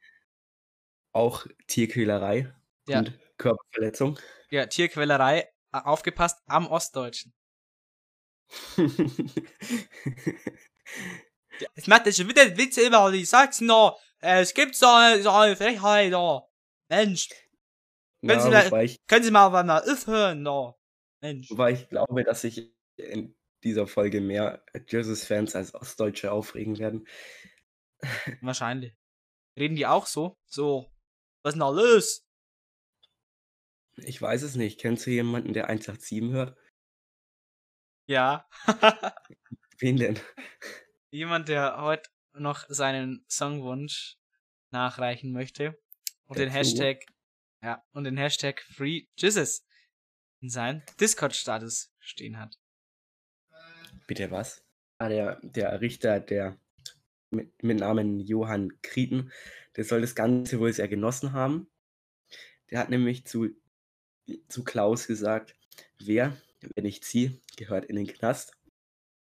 auch 1.12 1.46
Tierquälerei 1.68 2.54
Ja. 2.88 3.00
und 3.00 3.20
Körperverletzung. 3.38 4.20
Ja, 4.50 4.66
Tierquälerei, 4.68 5.42
äh, 5.74 5.78
aufgepasst, 5.78 6.42
am 6.48 6.68
Ostdeutschen. 6.68 7.34
Es 11.76 11.88
macht 11.88 12.06
ja 12.06 12.12
schon 12.12 12.28
wieder 12.30 12.58
Witze 12.58 12.86
über 12.86 13.12
die 13.12 13.26
Sachsen 13.26 13.68
da. 13.68 13.96
Äh, 14.22 14.42
Es 14.42 14.54
gibt 14.54 14.76
so 14.76 14.88
eine, 14.88 15.22
so 15.22 15.32
eine 15.32 15.56
Frechheit 15.56 16.14
da. 16.14 16.44
Mensch. 16.90 17.30
Können, 18.22 18.40
Ja, 18.52 18.64
Sie 18.64 18.70
mal, 18.70 18.84
ich- 18.86 19.00
können 19.08 19.24
Sie 19.24 19.32
mal 19.32 19.50
mal 19.50 19.80
aufhören 19.82 20.44
da. 20.44 20.76
Mensch. 21.22 21.50
Wobei 21.50 21.72
ich 21.72 21.90
glaube, 21.90 22.24
dass 22.24 22.42
sich 22.42 22.72
in 22.98 23.36
dieser 23.64 23.88
Folge 23.88 24.22
mehr 24.22 24.64
Jesus-Fans 24.88 25.56
als 25.56 25.74
Ostdeutsche 25.74 26.32
aufregen 26.32 26.78
werden. 26.80 27.08
Wahrscheinlich. 28.42 28.96
Reden 29.58 29.76
die 29.76 29.86
auch 29.86 30.06
so? 30.06 30.38
So. 30.46 30.92
Was 31.44 31.54
ist 31.54 31.56
denn 31.56 31.60
da 31.60 31.70
los? 31.70 32.26
Ich 33.98 34.22
weiß 34.22 34.44
es 34.44 34.56
nicht. 34.56 34.80
Kennst 34.80 35.06
du 35.06 35.12
jemanden, 35.12 35.54
der 35.54 35.68
187 35.68 36.32
hört? 36.32 36.58
Ja. 38.08 38.48
Wen 39.80 39.98
denn? 39.98 40.20
Jemand, 41.12 41.50
der 41.50 41.82
heute 41.82 42.10
noch 42.34 42.66
seinen 42.70 43.26
Songwunsch 43.30 44.18
nachreichen 44.72 45.32
möchte 45.32 45.78
und 46.26 46.40
den 46.40 46.48
Dazu. 46.48 46.58
Hashtag, 46.60 47.06
ja, 47.62 47.84
und 47.92 48.06
den 48.06 48.18
Hashtag 48.18 48.62
Free 48.62 49.08
Jesus 49.18 49.66
in 50.42 50.50
seinen 50.50 50.84
Discord-Status 51.00 51.94
stehen 52.00 52.40
hat. 52.40 52.58
Bitte 54.08 54.32
was? 54.32 54.64
Ah, 54.98 55.10
der, 55.10 55.40
der 55.42 55.82
Richter, 55.82 56.20
der 56.20 56.60
mit, 57.32 57.64
mit 57.64 57.80
Namen 57.80 58.20
Johann 58.20 58.82
Krieten, 58.82 59.32
der 59.76 59.84
soll 59.84 60.02
das 60.02 60.16
Ganze 60.16 60.60
wohl 60.60 60.74
sehr 60.74 60.88
genossen 60.88 61.34
haben. 61.34 61.68
Der 62.70 62.80
hat 62.80 62.90
nämlich 62.90 63.26
zu, 63.26 63.50
zu 64.48 64.64
Klaus 64.64 65.08
gesagt, 65.08 65.56
wer, 66.00 66.38
wenn 66.76 66.84
nicht 66.84 67.06
sie, 67.06 67.42
gehört 67.58 67.86
in 67.86 67.96
den 67.96 68.08
Knast. 68.08 68.54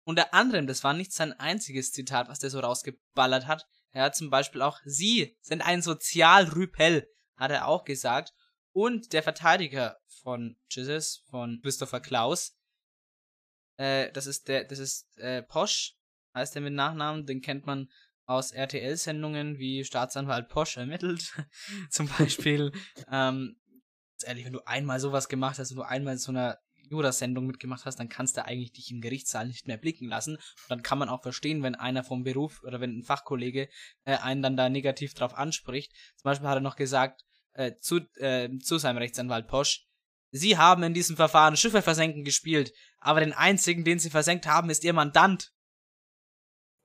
Unter 0.04 0.34
anderem, 0.34 0.66
das 0.66 0.84
war 0.84 0.94
nicht 0.94 1.14
sein 1.14 1.34
einziges 1.34 1.92
Zitat, 1.92 2.30
was 2.30 2.40
der 2.40 2.50
so 2.50 2.60
rausgeballert 2.60 3.48
hat. 3.48 3.68
Er 3.92 4.04
hat 4.04 4.16
zum 4.16 4.30
Beispiel 4.30 4.62
auch, 4.62 4.80
Sie 4.86 5.38
sind 5.42 5.62
ein 5.62 5.82
Sozialrüpel, 5.82 7.08
hat 7.36 7.52
er 7.52 7.68
auch 7.68 7.86
gesagt. 7.86 8.34
Und 8.72 9.14
der 9.14 9.24
Verteidiger 9.24 10.00
von 10.08 10.58
Jesus, 10.70 11.24
von 11.30 11.60
Christopher 11.62 12.00
Klaus, 12.00 12.56
äh, 13.78 14.12
das 14.12 14.28
ist 14.28 14.48
der, 14.48 14.64
das 14.66 14.80
ist 14.80 15.18
äh, 15.18 15.42
Posch, 15.42 15.96
heißt 16.40 16.56
er 16.56 16.62
mit 16.62 16.74
Nachnamen, 16.74 17.26
den 17.26 17.42
kennt 17.42 17.66
man 17.66 17.90
aus 18.26 18.52
RTL-Sendungen 18.52 19.58
wie 19.58 19.84
Staatsanwalt 19.84 20.50
Posch 20.50 20.78
ermittelt. 20.78 21.34
zum 21.90 22.08
Beispiel, 22.18 22.72
ähm, 23.12 23.58
ehrlich, 24.24 24.46
wenn 24.46 24.54
du 24.54 24.66
einmal 24.68 25.00
sowas 25.00 25.30
gemacht 25.30 25.60
hast 25.60 25.72
und 25.72 25.78
du 25.78 25.84
einmal 25.84 26.14
in 26.14 26.20
so 26.20 26.32
einer 26.32 26.58
Jura-Sendung 26.90 27.46
mitgemacht 27.46 27.86
hast, 27.86 28.00
dann 28.00 28.10
kannst 28.10 28.38
du 28.38 28.46
eigentlich 28.46 28.72
dich 28.72 28.92
im 28.92 29.02
Gerichtssaal 29.02 29.48
nicht 29.48 29.68
mehr 29.68 29.78
blicken 29.78 30.08
lassen. 30.08 30.36
Und 30.36 30.70
dann 30.70 30.84
kann 30.84 30.98
man 30.98 31.10
auch 31.10 31.22
verstehen, 31.22 31.62
wenn 31.64 31.76
einer 31.76 32.04
vom 32.04 32.24
Beruf 32.24 32.64
oder 32.64 32.82
wenn 32.82 32.98
ein 32.98 33.04
Fachkollege 33.04 33.70
äh, 34.06 34.18
einen 34.18 34.42
dann 34.42 34.58
da 34.58 34.70
negativ 34.70 35.14
drauf 35.14 35.36
anspricht. 35.36 35.92
Zum 36.16 36.24
Beispiel 36.24 36.48
hat 36.48 36.58
er 36.58 36.62
noch 36.62 36.76
gesagt 36.76 37.26
äh, 37.54 37.74
zu, 37.80 38.00
äh, 38.16 38.50
zu 38.60 38.78
seinem 38.78 38.98
Rechtsanwalt 38.98 39.48
Posch, 39.48 39.90
Sie 40.32 40.58
haben 40.58 40.84
in 40.84 40.94
diesem 40.94 41.16
Verfahren 41.16 41.58
Schiffe 41.58 41.82
versenken 41.82 42.24
gespielt, 42.24 42.72
aber 43.00 43.20
den 43.20 43.34
einzigen, 43.34 43.84
den 43.84 44.00
Sie 44.00 44.10
versenkt 44.10 44.46
haben, 44.46 44.70
ist 44.70 44.84
Ihr 44.84 44.94
Mandant. 44.94 45.52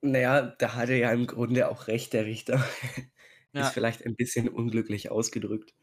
Naja, 0.05 0.43
da 0.43 0.75
hat 0.75 0.91
er 0.91 0.99
ja 0.99 1.13
im 1.13 1.27
Grunde 1.27 1.71
auch 1.71 1.87
recht, 1.89 2.13
der 2.13 2.27
Richter. 2.27 2.63
Ja. 3.57 3.69
Ist 3.69 3.75
vielleicht 3.75 4.05
ein 4.05 4.17
bisschen 4.17 4.49
unglücklich 4.49 5.13
ausgedrückt. 5.13 5.77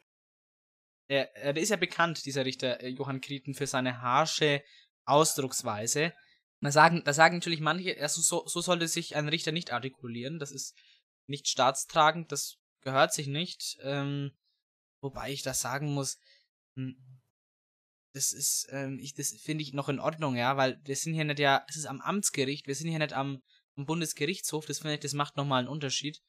Der, 1.10 1.34
äh, 1.38 1.54
der 1.54 1.64
ist 1.64 1.70
ja 1.70 1.78
bekannt, 1.78 2.26
dieser 2.26 2.44
Richter 2.44 2.82
äh, 2.82 2.90
Johann 2.90 3.22
Krieten, 3.22 3.54
für 3.54 3.66
seine 3.66 4.02
harsche 4.02 4.62
Ausdrucksweise. 5.06 6.12
Da 6.60 6.70
sagen, 6.70 7.02
da 7.06 7.14
sagen 7.14 7.38
natürlich 7.38 7.62
manche, 7.62 7.98
ja, 7.98 8.10
so, 8.10 8.22
so, 8.22 8.46
so 8.46 8.60
sollte 8.60 8.90
sich 8.90 9.16
ein 9.16 9.30
Richter 9.30 9.54
nicht 9.54 9.72
artikulieren. 9.72 10.38
Das 10.38 10.52
ist 10.52 10.78
nicht 11.28 11.48
staatstragend, 11.48 12.34
das 12.34 12.58
gehört 12.82 13.14
sich 13.14 13.28
nicht. 13.28 13.78
Ähm, 13.84 14.32
wobei 15.00 15.32
ich 15.32 15.42
das 15.42 15.62
sagen 15.62 15.94
muss, 15.94 16.20
hm, 16.76 17.22
das 18.14 18.34
ist, 18.34 18.68
ähm, 18.72 19.00
ich, 19.00 19.14
das 19.14 19.30
finde 19.30 19.64
ich 19.64 19.72
noch 19.72 19.88
in 19.88 20.02
Ordnung, 20.02 20.36
ja, 20.36 20.58
weil 20.58 20.78
wir 20.84 20.98
sind 20.98 21.14
hier 21.14 21.24
nicht 21.24 21.40
ja, 21.40 21.64
das 21.68 21.78
ist 21.78 21.86
am 21.86 22.02
Amtsgericht, 22.02 22.68
wir 22.68 22.76
sind 22.76 22.90
hier 22.90 23.00
nicht 23.00 23.14
am, 23.14 23.42
am 23.82 23.86
Bundesgerichtshof, 23.86 24.66
das 24.66 24.80
finde 24.80 24.96
ich, 24.96 25.00
das 25.00 25.14
macht 25.14 25.38
nochmal 25.38 25.60
einen 25.60 25.68
Unterschied. 25.68 26.22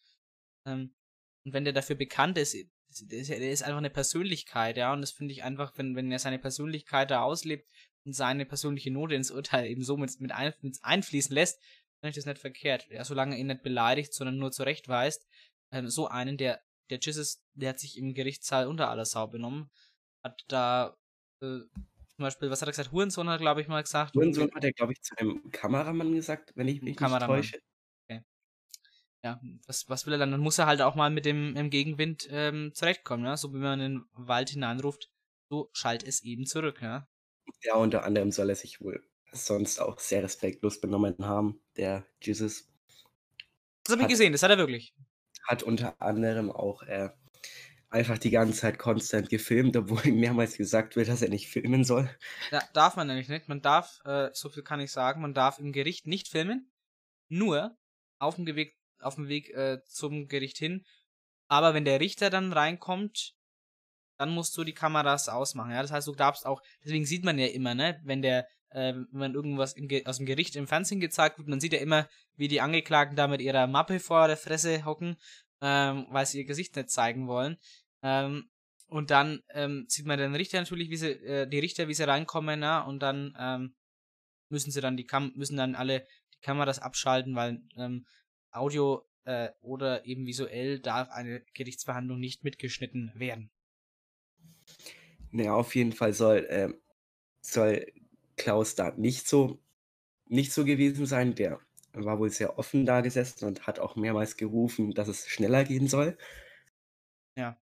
Ähm, 0.67 0.95
und 1.45 1.53
wenn 1.53 1.65
der 1.65 1.73
dafür 1.73 1.97
bekannt 1.97 2.39
ist, 2.39 2.55
der 2.55 3.19
ist, 3.21 3.29
ja- 3.29 3.39
der 3.39 3.53
ist 3.53 3.63
einfach 3.63 3.79
eine 3.79 3.91
Persönlichkeit, 3.91 4.77
ja, 4.77 4.93
und 4.93 5.01
das 5.01 5.13
finde 5.13 5.33
ich 5.33 5.43
einfach, 5.43 5.77
wenn, 5.77 5.97
wenn 5.97 6.13
er 6.13 6.19
seine 6.19 6.39
Persönlichkeit 6.39 7.11
da 7.11 7.23
auslebt 7.23 7.69
und 8.05 8.15
seine 8.15 8.45
persönliche 8.47 8.91
Note 8.91 9.15
ins 9.15 9.31
Urteil 9.31 9.67
eben 9.67 9.83
so 9.83 9.97
mit, 9.97 10.21
mit, 10.21 10.33
ein, 10.33 10.53
mit 10.61 10.79
einfließen 10.83 11.35
lässt, 11.35 11.61
finde 12.01 12.11
ich 12.11 12.17
das 12.17 12.27
nicht 12.27 12.39
verkehrt. 12.39 12.87
Ja, 12.91 13.05
solange 13.05 13.35
er 13.35 13.41
ihn 13.41 13.47
nicht 13.47 13.63
beleidigt, 13.63 14.13
sondern 14.13 14.39
nur 14.39 14.53
zurechtweist, 14.53 15.27
ähm, 15.73 15.89
so 15.89 16.09
einen, 16.09 16.37
der, 16.37 16.61
der 16.91 16.99
Jesus, 17.01 17.43
der 17.55 17.71
hat 17.71 17.81
sich 17.81 17.97
im 17.97 18.13
Gerichtssaal 18.15 18.67
unter 18.67 18.91
aller 18.91 19.05
Sau 19.05 19.27
benommen, 19.27 19.71
hat 20.25 20.45
da, 20.49 20.97
äh, 21.43 21.61
zum 22.23 22.27
Beispiel, 22.29 22.51
was 22.51 22.63
hat 22.63 22.69
er 22.69 22.73
gesagt? 22.73 22.93
Hurensohn 22.93 23.29
hat 23.29 23.41
glaube 23.41 23.61
ich, 23.63 23.69
mal 23.69 23.83
gesagt. 23.83 24.15
Hurensohn 24.15 24.49
hat 24.55 24.63
er, 24.63 24.73
glaube 24.73 24.93
ich, 24.93 25.03
zu 25.03 25.19
einem 25.19 25.51
Kameramann 25.51 26.15
gesagt, 26.15 26.53
wenn 26.55 26.69
ich 26.69 26.81
mich 26.81 26.97
Kameramann. 26.97 27.41
nicht 27.41 27.51
täusche. 27.51 27.63
Okay. 28.09 28.23
Ja, 29.25 29.41
was, 29.67 29.89
was 29.89 30.07
will 30.07 30.13
er 30.13 30.19
dann? 30.21 30.31
Dann 30.31 30.41
muss 30.41 30.59
er 30.59 30.67
halt 30.67 30.83
auch 30.83 30.95
mal 30.95 31.11
mit 31.11 31.25
dem 31.25 31.57
im 31.57 31.69
Gegenwind 31.69 32.29
ähm, 32.31 32.71
zurechtkommen, 32.75 33.25
ja. 33.25 33.37
So 33.37 33.53
wie 33.53 33.59
man 33.59 33.81
in 33.81 33.95
den 33.95 34.05
Wald 34.13 34.51
hineinruft, 34.51 35.11
so 35.49 35.69
schallt 35.73 36.05
es 36.05 36.23
eben 36.23 36.47
zurück, 36.47 36.81
ja. 36.81 37.09
Ja, 37.65 37.75
unter 37.75 38.05
anderem 38.05 38.31
soll 38.31 38.51
er 38.51 38.57
sich 38.57 38.81
wohl 38.81 39.03
sonst 39.33 39.81
auch 39.81 39.99
sehr 39.99 40.23
respektlos 40.23 40.81
benommen 40.81 41.17
haben, 41.19 41.61
der 41.77 42.07
Jesus. 42.21 42.69
Das 43.83 43.95
habe 43.95 44.03
ich 44.03 44.09
gesehen, 44.09 44.31
das 44.31 44.45
hat 44.45 44.51
er 44.51 44.59
wirklich. 44.59 44.95
Hat 45.49 45.65
unter 45.65 46.01
anderem 46.01 46.53
auch 46.53 46.85
äh, 46.85 47.11
einfach 47.93 48.19
die 48.19 48.31
ganze 48.31 48.59
Zeit 48.59 48.79
konstant 48.79 49.29
gefilmt, 49.29 49.77
obwohl 49.77 50.07
ihm 50.07 50.17
mehrmals 50.21 50.57
gesagt 50.57 50.97
wird, 50.97 51.09
dass 51.09 51.23
er 51.23 51.29
nicht 51.29 51.49
filmen 51.49 51.85
soll. 51.85 52.09
Ja, 52.51 52.63
darf 52.73 52.97
man 52.97 53.07
nämlich 53.07 53.29
nicht. 53.29 53.49
Man 53.49 53.63
darf, 53.63 54.01
äh, 54.05 54.31
so 54.33 54.49
viel 54.49 54.63
kann 54.63 54.81
ich 54.81 54.91
sagen, 54.91 55.21
man 55.21 55.35
darf 55.35 55.59
im 55.59 55.73
Gericht 55.73 56.07
nicht 56.07 56.29
filmen. 56.29 56.71
Nur 57.29 57.77
auf 58.19 58.37
dem 58.37 58.47
Weg, 58.47 58.77
auf 59.01 59.17
dem 59.17 59.29
Weg 59.29 59.51
äh, 59.51 59.83
zum 59.85 60.29
Gericht 60.29 60.59
hin. 60.59 60.85
Aber 61.49 61.75
wenn 61.75 61.85
der 61.85 62.01
Richter 62.01 62.31
dann 62.31 62.53
reinkommt, 62.53 63.35
dann 64.19 64.31
musst 64.31 64.57
du 64.57 64.65
die 64.65 64.75
Kameras 64.75 65.29
ausmachen. 65.29 65.73
Ja, 65.73 65.83
das 65.83 65.93
heißt, 65.93 66.07
du 66.07 66.15
darfst 66.15 66.47
auch, 66.47 66.63
deswegen 66.85 67.05
sieht 67.05 67.25
man 67.25 67.39
ja 67.39 67.47
immer, 67.47 67.75
ne, 67.75 68.01
wenn 68.05 68.23
der, 68.23 68.47
äh, 68.71 68.95
wenn 69.11 69.35
irgendwas 69.35 69.75
aus 70.05 70.17
dem 70.19 70.27
Gericht 70.27 70.57
im 70.57 70.69
Fernsehen 70.69 71.01
gezeigt 71.01 71.39
wird, 71.39 71.49
man 71.49 71.61
sieht 71.61 71.73
ja 71.73 71.81
immer, 71.81 72.09
wie 72.37 72.49
die 72.49 72.61
Angeklagten 72.61 73.17
da 73.17 73.27
mit 73.27 73.41
ihrer 73.41 73.67
Mappe 73.67 74.01
vor 74.01 74.29
der 74.29 74.37
Fresse 74.37 74.85
hocken, 74.85 75.17
ähm, 75.61 76.07
weil 76.11 76.27
sie 76.27 76.39
ihr 76.39 76.45
Gesicht 76.45 76.77
nicht 76.77 76.91
zeigen 76.91 77.29
wollen. 77.29 77.57
Ähm, 78.03 78.51
und 78.89 79.11
dann 79.11 79.43
ähm, 79.51 79.87
sieht 79.89 80.07
man 80.07 80.19
den 80.19 80.35
Richter 80.35 80.61
natürlich, 80.61 80.91
wie 80.91 80.97
sie, 80.97 81.13
äh, 81.13 81.47
die 81.49 81.59
Richter, 81.59 81.89
wie 81.89 81.95
sie 81.95 82.07
reinkommen, 82.07 82.61
na, 82.61 82.83
und 82.83 83.01
dann 83.01 83.35
ähm, 83.39 83.75
müssen 84.51 84.71
sie 84.71 84.81
dann 84.81 84.97
die 84.97 85.07
Kam 85.07 85.33
müssen 85.35 85.57
dann 85.57 85.75
alle 85.75 86.07
die 86.35 86.41
Kameras 86.41 86.79
abschalten, 86.79 87.35
weil 87.35 87.63
ähm, 87.77 88.07
Audio 88.51 89.07
äh, 89.25 89.51
oder 89.61 90.05
eben 90.05 90.27
visuell 90.27 90.79
darf 90.79 91.11
eine 91.11 91.41
Gerichtsverhandlung 91.55 92.21
nicht 92.21 92.45
mitgeschnitten 92.45 93.13
werden. 93.15 93.51
Naja, 95.31 95.55
auf 95.55 95.75
jeden 95.75 95.93
Fall 95.93 96.13
soll, 96.13 96.47
ähm, 96.51 96.75
soll 97.41 97.87
Klaus 98.37 98.75
da 98.75 98.91
nicht 98.93 99.27
so, 99.27 99.59
nicht 100.27 100.53
so 100.53 100.65
gewesen 100.65 101.07
sein. 101.07 101.35
Der 101.35 101.61
war 101.93 102.19
wohl 102.19 102.31
sehr 102.31 102.59
offen 102.59 102.85
da 102.85 103.01
gesessen 103.01 103.47
und 103.47 103.67
hat 103.67 103.79
auch 103.79 103.97
mehrmals 103.97 104.37
gerufen, 104.37 104.93
dass 104.93 105.09
es 105.09 105.29
schneller 105.29 105.65
gehen 105.65 105.89
soll. 105.89 106.19
Ja. 107.37 107.59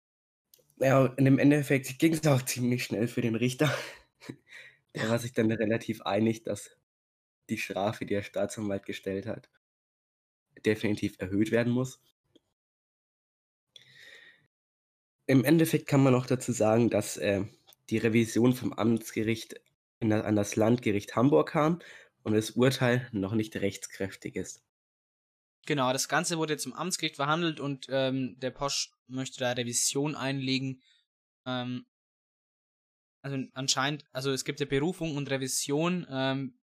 Ja, 0.80 1.00
und 1.06 1.26
im 1.26 1.40
Endeffekt 1.40 2.00
ging 2.00 2.14
es 2.14 2.26
auch 2.28 2.42
ziemlich 2.44 2.84
schnell 2.86 3.08
für 3.08 3.22
den 3.22 3.36
Richter. 3.36 3.74
Der 4.96 5.10
war 5.10 5.20
sich 5.20 5.34
dann 5.34 5.52
relativ 5.52 6.02
einig, 6.04 6.44
dass 6.44 6.72
die 7.50 7.58
Strafe, 7.58 8.06
die 8.06 8.16
der 8.16 8.24
Staatsanwalt 8.24 8.86
gestellt 8.86 9.28
hat, 9.28 9.50
definitiv 10.66 11.16
erhöht 11.20 11.52
werden 11.52 11.74
muss. 11.74 12.00
Im 15.28 15.46
Endeffekt 15.46 15.88
kann 15.88 16.04
man 16.04 16.12
noch 16.12 16.26
dazu 16.26 16.52
sagen, 16.52 16.90
dass 16.90 17.16
äh, 17.16 17.46
die 17.90 18.00
Revision 18.00 18.52
vom 18.54 18.74
Amtsgericht 18.74 19.56
in 20.02 20.12
an 20.12 20.36
das 20.36 20.58
Landgericht 20.58 21.16
Hamburg 21.16 21.52
kam 21.52 21.80
und 22.24 22.34
das 22.34 22.52
Urteil 22.52 23.08
noch 23.14 23.34
nicht 23.34 23.56
rechtskräftig 23.56 24.36
ist. 24.36 24.62
Genau, 25.70 25.94
das 25.94 26.08
Ganze 26.08 26.40
wurde 26.40 26.54
jetzt 26.54 26.66
im 26.66 26.74
Amtsgericht 26.74 27.18
verhandelt 27.18 27.60
und 27.60 27.86
ähm, 27.90 28.40
der 28.40 28.50
Posch 28.50 28.92
möchte 29.06 29.38
da 29.38 29.52
Revision 29.52 30.16
einlegen. 30.16 30.82
Ähm, 31.46 31.86
also 33.22 33.38
anscheinend, 33.54 34.04
also 34.12 34.32
es 34.32 34.46
gibt 34.46 34.60
ja 34.60 34.66
Berufung 34.66 35.16
und 35.16 35.30
Revision. 35.30 36.08
Ähm, 36.10 36.60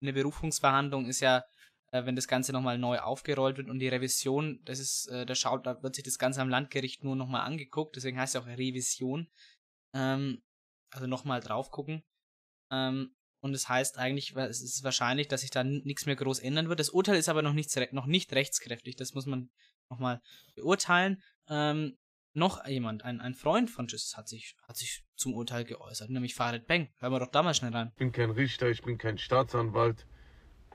eine 0.00 0.12
Berufungsverhandlung 0.12 1.06
ist 1.06 1.20
ja, 1.20 1.44
äh, 1.92 2.04
wenn 2.04 2.16
das 2.16 2.26
Ganze 2.26 2.50
nochmal 2.52 2.78
neu 2.78 2.98
aufgerollt 2.98 3.58
wird 3.58 3.70
und 3.70 3.78
die 3.78 3.86
Revision, 3.86 4.58
das 4.64 4.80
ist, 4.80 5.06
äh, 5.06 5.24
da 5.24 5.36
schaut, 5.36 5.64
da 5.64 5.80
wird 5.80 5.94
sich 5.94 6.02
das 6.02 6.18
Ganze 6.18 6.40
am 6.40 6.48
Landgericht 6.48 7.04
nur 7.04 7.14
nochmal 7.14 7.42
angeguckt, 7.42 7.94
deswegen 7.94 8.18
heißt 8.18 8.34
es 8.34 8.42
auch 8.42 8.48
Revision. 8.48 9.30
Ähm, 9.94 10.42
also 10.90 11.06
nochmal 11.06 11.38
drauf 11.38 11.70
gucken. 11.70 12.02
Ähm, 12.72 13.14
und 13.42 13.54
es 13.54 13.68
heißt 13.68 13.98
eigentlich, 13.98 14.36
es 14.36 14.62
ist 14.62 14.84
wahrscheinlich, 14.84 15.26
dass 15.26 15.40
sich 15.40 15.50
da 15.50 15.64
nichts 15.64 16.06
mehr 16.06 16.14
groß 16.14 16.38
ändern 16.38 16.68
wird. 16.68 16.78
Das 16.78 16.90
Urteil 16.90 17.16
ist 17.16 17.28
aber 17.28 17.42
noch 17.42 17.52
nicht, 17.52 17.76
noch 17.92 18.06
nicht 18.06 18.32
rechtskräftig. 18.32 18.94
Das 18.94 19.14
muss 19.14 19.26
man 19.26 19.50
nochmal 19.90 20.22
beurteilen. 20.54 21.20
Ähm, 21.48 21.98
noch 22.34 22.64
jemand, 22.66 23.04
ein, 23.04 23.20
ein 23.20 23.34
Freund 23.34 23.68
von 23.68 23.88
Justice 23.88 24.16
hat 24.16 24.28
sich, 24.28 24.54
hat 24.66 24.76
sich 24.76 25.04
zum 25.16 25.34
Urteil 25.34 25.64
geäußert, 25.64 26.08
nämlich 26.08 26.36
Farid 26.36 26.68
Beng. 26.68 26.88
Hören 26.98 27.12
wir 27.12 27.18
doch 27.18 27.32
da 27.32 27.42
mal 27.42 27.52
schnell 27.52 27.72
rein. 27.72 27.88
Ich 27.88 27.98
bin 27.98 28.12
kein 28.12 28.30
Richter, 28.30 28.70
ich 28.70 28.80
bin 28.82 28.96
kein 28.96 29.18
Staatsanwalt, 29.18 30.06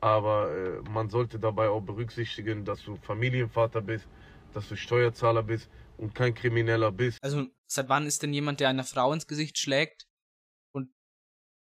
aber 0.01 0.51
äh, 0.53 0.89
man 0.89 1.09
sollte 1.09 1.39
dabei 1.39 1.69
auch 1.69 1.81
berücksichtigen, 1.81 2.65
dass 2.65 2.83
du 2.83 2.97
Familienvater 2.97 3.81
bist, 3.81 4.07
dass 4.53 4.67
du 4.67 4.75
Steuerzahler 4.75 5.41
bist 5.41 5.69
und 5.97 6.13
kein 6.13 6.35
Krimineller 6.35 6.91
bist. 6.91 7.17
Also, 7.23 7.47
seit 7.65 7.87
wann 7.87 8.05
ist 8.05 8.23
denn 8.23 8.33
jemand, 8.33 8.59
der 8.59 8.67
einer 8.67 8.83
Frau 8.83 9.13
ins 9.13 9.25
Gesicht 9.25 9.57
schlägt 9.57 10.06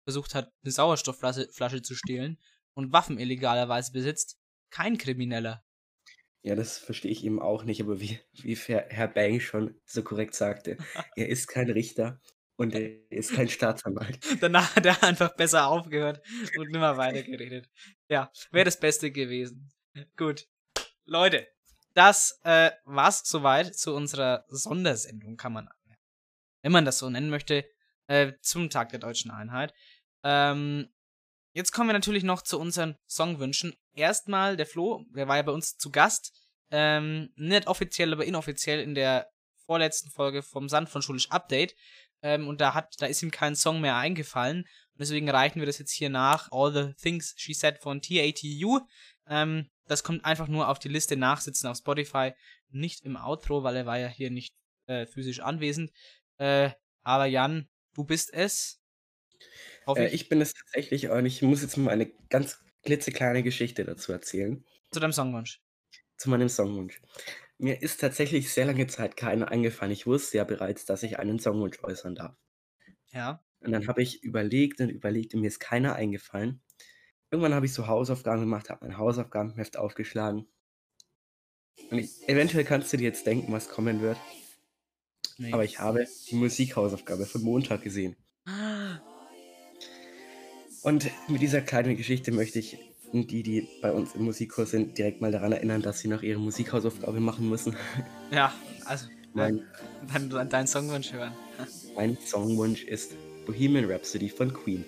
versucht 0.06 0.34
hat, 0.34 0.54
eine 0.64 0.72
Sauerstoffflasche 0.72 1.50
Flasche 1.52 1.82
zu 1.82 1.96
stehlen 1.96 2.40
und 2.74 2.94
Waffen 2.94 3.20
illegalerweise 3.20 3.92
besitzt, 3.92 4.38
kein 4.70 4.98
Krimineller? 4.98 5.66
Ja, 6.42 6.56
das 6.56 6.78
verstehe 6.78 7.12
ich 7.12 7.26
eben 7.26 7.42
auch 7.42 7.64
nicht, 7.64 7.82
aber 7.82 8.00
wie, 8.00 8.20
wie 8.34 8.56
Herr 8.56 9.08
Bang 9.08 9.40
schon 9.40 9.76
so 9.84 10.04
korrekt 10.04 10.36
sagte, 10.36 10.78
er 11.16 11.28
ist 11.28 11.48
kein 11.48 11.70
Richter 11.70 12.22
und 12.56 12.76
er 12.76 13.12
ist 13.12 13.34
kein 13.34 13.50
Staatsanwalt. 13.50 14.20
Danach 14.42 14.76
hat 14.76 14.86
er 14.86 15.04
einfach 15.04 15.36
besser 15.36 15.68
aufgehört 15.68 16.22
und 16.56 16.72
nimmer 16.72 16.98
weitergeredet. 16.98 17.68
Ja, 18.08 18.32
wäre 18.52 18.66
das 18.66 18.80
Beste 18.80 19.12
gewesen. 19.12 19.74
Gut. 20.18 20.48
Leute, 21.06 21.48
das 21.96 22.40
äh, 22.44 22.72
war's 22.84 23.24
soweit 23.26 23.76
zu 23.76 23.96
unserer 23.96 24.46
Sondersendung, 24.48 25.38
kann 25.38 25.54
man, 25.54 25.70
wenn 26.62 26.72
man 26.72 26.86
das 26.86 27.00
so 27.00 27.10
nennen 27.10 27.30
möchte, 27.30 27.66
äh, 28.08 28.34
zum 28.42 28.70
Tag 28.70 28.90
der 28.90 29.00
deutschen 29.00 29.32
Einheit. 29.32 29.74
Ähm, 30.26 30.90
jetzt 31.54 31.72
kommen 31.72 31.88
wir 31.88 31.94
natürlich 31.94 32.24
noch 32.24 32.42
zu 32.42 32.60
unseren 32.60 32.98
Songwünschen. 33.08 33.76
Erstmal 33.94 34.58
der 34.58 34.66
Flo, 34.66 35.06
der 35.16 35.28
war 35.28 35.38
ja 35.38 35.44
bei 35.44 35.52
uns 35.52 35.78
zu 35.78 35.92
Gast, 35.92 36.34
ähm, 36.72 37.32
nicht 37.36 37.68
offiziell, 37.68 38.12
aber 38.12 38.26
inoffiziell 38.26 38.82
in 38.82 38.96
der 38.96 39.30
vorletzten 39.66 40.10
Folge 40.10 40.42
vom 40.42 40.68
Sand 40.68 40.90
von 40.90 41.04
Schulisch 41.04 41.30
Update. 41.30 41.76
Ähm, 42.22 42.48
und 42.48 42.60
da 42.60 42.74
hat, 42.74 42.96
da 43.00 43.06
ist 43.06 43.22
ihm 43.22 43.30
kein 43.30 43.56
Song 43.56 43.82
mehr 43.82 43.98
eingefallen. 43.98 44.62
Und 44.62 45.00
deswegen 45.00 45.30
reichen 45.30 45.60
wir 45.60 45.68
das 45.68 45.78
jetzt 45.78 45.92
hier 45.92 46.10
nach. 46.10 46.52
All 46.52 46.74
the 46.74 46.94
Things 46.96 47.36
She 47.38 47.54
Said 47.54 47.78
von 47.78 48.02
TATU. 48.02 48.80
Ähm, 49.28 49.70
das 49.86 50.04
kommt 50.04 50.26
einfach 50.26 50.48
nur 50.48 50.70
auf 50.70 50.80
die 50.80 50.90
Liste 50.90 51.18
nachsitzen 51.18 51.70
auf 51.70 51.78
Spotify. 51.78 52.34
Nicht 52.70 53.06
im 53.06 53.16
Outro, 53.16 53.64
weil 53.64 53.76
er 53.76 53.86
war 53.86 54.00
ja 54.00 54.08
hier 54.08 54.32
nicht 54.32 54.56
äh, 54.88 55.06
physisch 55.06 55.40
anwesend. 55.40 55.92
Äh, 56.38 56.72
aber 57.04 57.28
Jan, 57.28 57.70
du 57.94 58.04
bist 58.04 58.34
es. 58.34 58.82
Äh, 59.88 60.08
ich 60.10 60.30
bin 60.30 60.42
es 60.42 60.54
tatsächlich 60.54 61.10
und 61.10 61.26
ich 61.26 61.42
muss 61.42 61.62
jetzt 61.62 61.78
mal 61.78 61.92
eine 61.92 62.12
ganz 62.30 62.60
klitzekleine 62.84 63.44
Geschichte 63.44 63.84
dazu 63.84 64.12
erzählen. 64.12 64.64
Zu 64.92 65.00
deinem 65.00 65.14
Songwunsch. 65.14 65.62
Zu 66.18 66.30
meinem 66.30 66.50
Songwunsch. 66.50 67.02
Mir 67.58 67.82
ist 67.82 68.02
tatsächlich 68.02 68.52
sehr 68.52 68.66
lange 68.66 68.88
Zeit 68.88 69.16
keiner 69.16 69.50
eingefallen. 69.50 69.92
Ich 69.92 70.08
wusste 70.08 70.38
ja 70.38 70.44
bereits, 70.44 70.86
dass 70.86 71.04
ich 71.04 71.20
einen 71.20 71.40
Songwunsch 71.40 71.84
äußern 71.84 72.16
darf. 72.16 72.36
Ja. 73.12 73.44
Und 73.60 73.72
dann 73.72 73.88
habe 73.88 74.04
ich 74.04 74.24
überlegt 74.24 74.82
und 74.82 74.90
überlegt 74.90 75.34
und 75.34 75.42
mir 75.42 75.48
ist 75.48 75.60
keiner 75.60 75.96
eingefallen. 75.96 76.62
Irgendwann 77.32 77.54
habe 77.54 77.66
ich 77.66 77.74
so 77.74 77.88
Hausaufgaben 77.88 78.42
gemacht, 78.42 78.70
habe 78.70 78.86
mein 78.86 78.98
Hausaufgabenheft 78.98 79.78
aufgeschlagen. 79.78 80.48
Und 81.90 81.98
ich, 81.98 82.28
eventuell 82.30 82.64
kannst 82.64 82.94
du 82.94 82.98
dir 82.98 83.06
jetzt 83.06 83.26
denken, 83.26 83.52
was 83.52 83.70
kommen 83.70 84.02
wird. 84.02 84.18
Nee. 85.38 85.52
Aber 85.52 85.64
ich 85.64 85.80
habe 85.80 86.06
die 86.30 86.36
Musikhausaufgabe 86.36 87.26
von 87.26 87.42
Montag 87.42 87.82
gesehen. 87.82 88.16
Und 90.86 91.10
mit 91.28 91.42
dieser 91.42 91.62
kleinen 91.62 91.98
Geschichte 91.98 92.32
möchte 92.32 92.60
ich 92.60 92.78
die, 93.12 93.42
die 93.42 93.68
bei 93.82 93.92
uns 93.92 94.14
im 94.14 94.26
Musikkurs 94.26 94.70
sind, 94.70 95.00
direkt 95.00 95.20
mal 95.20 95.32
daran 95.32 95.52
erinnern, 95.52 95.82
dass 95.82 95.98
sie 95.98 96.08
noch 96.08 96.22
ihre 96.22 96.40
Musikhausaufgabe 96.40 97.20
machen 97.20 97.50
müssen. 97.50 97.76
Ja, 98.32 98.54
also 98.86 99.08
Mein, 99.34 99.64
dann, 100.14 100.30
dann 100.30 100.48
deinen 100.50 100.68
Songwunsch 100.68 101.12
hören. 101.12 101.34
mein 101.96 102.16
Songwunsch 102.24 102.84
ist 102.84 103.14
Bohemian 103.48 103.86
Rhapsody 103.92 104.30
von 104.30 104.54
Queen. 104.54 104.86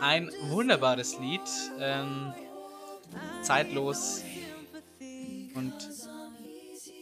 Ein 0.00 0.32
wunderbares 0.48 1.16
Lied, 1.20 1.40
ähm, 1.78 2.34
zeitlos 3.42 4.24
und 5.54 5.74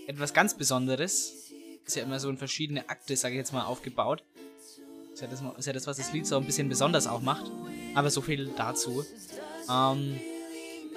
etwas 0.07 0.35
ganz 0.35 0.55
Besonderes. 0.55 1.51
Ist 1.87 1.97
ja 1.97 2.03
immer 2.03 2.21
so 2.21 2.29
in 2.29 2.37
verschiedene 2.37 2.91
Akte, 2.91 3.17
sage 3.17 3.35
ich 3.35 3.39
jetzt 3.39 3.55
mal, 3.55 3.65
aufgebaut. 3.65 4.23
Ja, 5.23 5.29
das, 5.29 5.41
ist 5.57 5.67
ja 5.67 5.73
das, 5.73 5.87
was 5.87 5.99
das 5.99 6.13
Lied 6.13 6.27
so 6.27 6.37
ein 6.37 6.45
bisschen 6.45 6.69
besonders 6.69 7.07
auch 7.07 7.23
macht. 7.23 7.49
Aber 7.95 8.11
so 8.11 8.21
viel 8.21 8.51
dazu. 8.57 9.05
Ähm, 9.71 10.19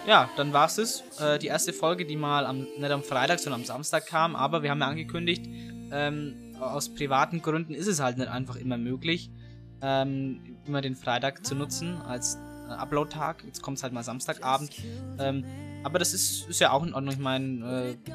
ja, 0.07 0.31
dann 0.35 0.51
war 0.51 0.65
es 0.65 0.75
das. 0.75 1.03
Äh, 1.19 1.37
die 1.37 1.45
erste 1.45 1.73
Folge, 1.73 2.05
die 2.05 2.15
mal 2.15 2.47
am, 2.47 2.61
nicht 2.61 2.91
am 2.91 3.03
Freitag, 3.03 3.39
sondern 3.39 3.61
am 3.61 3.65
Samstag 3.65 4.07
kam. 4.07 4.35
Aber 4.35 4.63
wir 4.63 4.71
haben 4.71 4.79
ja 4.79 4.87
angekündigt, 4.87 5.45
ähm, 5.91 6.55
aus 6.59 6.89
privaten 6.89 7.43
Gründen 7.43 7.75
ist 7.75 7.85
es 7.85 7.99
halt 7.99 8.17
nicht 8.17 8.29
einfach 8.29 8.55
immer 8.55 8.77
möglich, 8.77 9.29
ähm, 9.81 10.57
immer 10.65 10.81
den 10.81 10.95
Freitag 10.95 11.45
zu 11.45 11.53
nutzen 11.53 12.01
als 12.01 12.39
äh, 12.67 12.71
Upload-Tag. 12.71 13.43
Jetzt 13.45 13.61
kommt 13.61 13.77
es 13.77 13.83
halt 13.83 13.93
mal 13.93 14.03
Samstagabend. 14.03 14.71
Ähm, 15.19 15.45
aber 15.83 15.99
das 15.99 16.15
ist, 16.15 16.49
ist 16.49 16.59
ja 16.59 16.71
auch 16.71 16.83
in 16.83 16.95
Ordnung. 16.95 17.13
Ich 17.13 17.19
meine, 17.19 17.91
äh, 17.91 18.11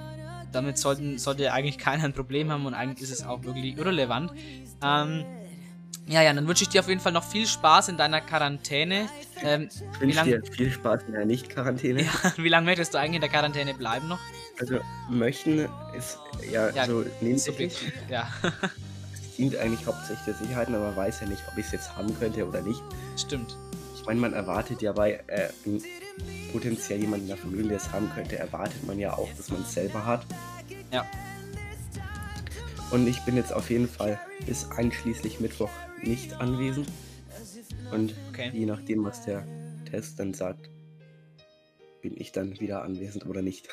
damit 0.51 0.77
sollten, 0.77 1.19
sollte 1.19 1.53
eigentlich 1.53 1.79
keiner 1.79 2.03
ein 2.03 2.13
Problem 2.13 2.51
haben 2.51 2.67
und 2.67 2.75
eigentlich 2.75 3.09
ist 3.09 3.13
es 3.13 3.25
auch 3.25 3.45
wirklich 3.45 3.79
irrelevant. 3.79 4.33
Ähm, 4.83 5.25
ja, 6.07 6.23
ja, 6.23 6.33
dann 6.33 6.47
wünsche 6.49 6.65
ich 6.65 6.69
dir 6.69 6.81
auf 6.81 6.89
jeden 6.89 7.01
Fall 7.01 7.13
noch 7.13 7.25
viel 7.25 7.47
Spaß 7.47 7.89
in 7.89 7.97
deiner 7.97 8.21
Quarantäne. 8.21 9.09
Ähm, 9.43 9.69
Ich 9.95 10.01
wünsche 10.01 10.17
lange 10.17 10.41
dir 10.41 10.53
viel 10.53 10.71
Spaß 10.71 11.03
in 11.07 11.13
der 11.13 11.25
Nicht-Quarantäne. 11.25 12.03
ja, 12.03 12.11
wie 12.37 12.49
lang 12.49 12.65
möchtest 12.65 12.95
du 12.95 12.99
eigentlich 12.99 13.17
in 13.17 13.21
der 13.21 13.31
Quarantäne 13.31 13.75
bleiben 13.75 14.09
noch? 14.09 14.19
Also 14.59 14.79
möchten 15.09 15.69
ist 15.97 16.19
ja, 16.51 16.71
Ja, 16.71 16.87
so 16.87 17.05
nebensächlich. 17.21 17.73
subjektiv, 17.75 18.11
ja. 18.11 18.29
Es 19.15 19.37
dient 19.37 19.57
eigentlich 19.57 19.87
hauptsächlich 19.87 20.25
der 20.27 20.35
Sicherheit, 20.35 20.69
aber 20.69 20.79
man 20.81 20.97
weiß 20.97 21.21
ja 21.21 21.27
nicht, 21.29 21.43
ob 21.51 21.57
ich 21.59 21.67
es 21.67 21.73
jetzt 21.73 21.97
haben 21.97 22.19
könnte 22.19 22.47
oder 22.47 22.61
nicht. 22.61 22.83
Stimmt. 23.17 23.57
Ich 23.95 24.05
meine, 24.05 24.21
man 24.21 24.33
erwartet 24.33 24.83
ja 24.83 24.93
bei 24.93 25.23
äh, 25.29 25.49
potenziell 26.53 27.01
jemand 27.01 27.23
in 27.23 27.29
der 27.29 27.37
Familie 27.37 27.69
der 27.69 27.77
es 27.77 27.93
haben 27.93 28.11
könnte, 28.15 28.39
erwartet 28.39 28.85
man 28.87 28.99
ja 28.99 29.13
auch, 29.13 29.29
dass 29.37 29.49
man 29.51 29.61
es 29.63 29.73
selber 29.73 30.05
hat. 30.05 30.27
Ja. 30.93 31.07
Und 32.91 33.07
ich 33.07 33.21
bin 33.21 33.37
jetzt 33.37 33.53
auf 33.53 33.71
jeden 33.71 33.89
Fall 33.89 34.19
bis 34.47 34.69
einschließlich 34.73 35.39
Mittwoch 35.41 35.71
nicht 36.03 36.41
anwesend. 36.41 36.89
Und 37.93 38.15
Okay. 38.31 38.51
je 38.53 38.67
nachdem, 38.67 39.05
was 39.05 39.25
der 39.25 39.47
Test 39.91 40.19
dann 40.19 40.35
sagt, 40.35 40.69
bin 42.03 42.17
ich 42.17 42.33
dann 42.33 42.59
wieder 42.61 42.83
anwesend 42.83 43.27
oder 43.27 43.43
nicht. 43.43 43.69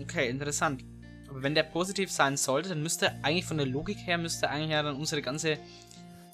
Okay, 0.00 0.28
interessant. 0.28 0.84
Aber 1.28 1.42
wenn 1.42 1.54
der 1.54 1.62
positiv 1.62 2.10
sein 2.10 2.36
sollte, 2.36 2.70
dann 2.70 2.82
müsste 2.82 3.12
eigentlich 3.22 3.44
von 3.44 3.56
der 3.58 3.66
Logik 3.66 3.98
her, 4.04 4.18
müsste 4.18 4.50
eigentlich 4.50 4.70
ja 4.70 4.82
dann 4.82 4.96
unsere 4.96 5.22
ganze, 5.22 5.58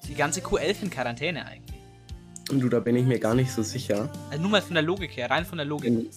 die 0.07 0.15
ganze 0.15 0.41
Q11 0.41 0.83
in 0.83 0.89
Quarantäne 0.89 1.45
eigentlich. 1.45 1.77
Und 2.49 2.61
du, 2.61 2.69
da 2.69 2.79
bin 2.79 2.95
ich 2.95 3.05
mir 3.05 3.19
gar 3.19 3.35
nicht 3.35 3.51
so 3.51 3.61
sicher. 3.61 4.09
Also 4.29 4.41
nur 4.41 4.51
mal 4.51 4.61
von 4.61 4.73
der 4.73 4.83
Logik 4.83 5.15
her, 5.17 5.29
rein 5.29 5.45
von 5.45 5.57
der 5.57 5.65
Logik. 5.67 6.09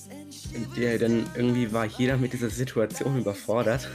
Der, 0.76 0.98
denn 0.98 1.26
irgendwie 1.34 1.72
war 1.72 1.86
jeder 1.86 2.16
mit 2.16 2.32
dieser 2.32 2.50
Situation 2.50 3.18
überfordert. 3.18 3.88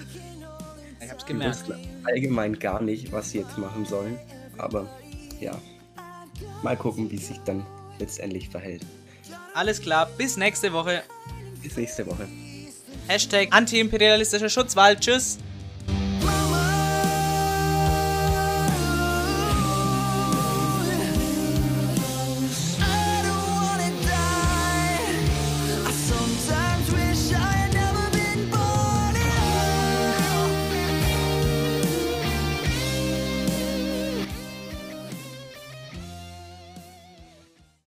Ich 1.02 1.10
hab's 1.10 1.26
gemerkt. 1.26 1.64
allgemein 2.04 2.60
gar 2.60 2.82
nicht, 2.82 3.12
was 3.14 3.32
sie 3.32 3.40
jetzt 3.40 3.58
machen 3.58 3.86
sollen. 3.86 4.20
Aber 4.58 4.86
ja, 5.40 5.60
mal 6.64 6.78
gucken, 6.78 7.10
wie 7.12 7.18
sich 7.18 7.38
dann 7.46 7.66
letztendlich 8.00 8.50
verhält. 8.50 8.86
Alles 9.54 9.82
klar, 9.82 10.08
bis 10.18 10.38
nächste 10.38 10.74
Woche. 10.74 11.04
Bis 11.62 11.78
nächste 11.78 12.06
Woche. 12.06 12.28
Hashtag 13.08 13.48
antiimperialistischer 13.52 14.50
Schutzwald. 14.50 15.00
Tschüss. 15.00 15.38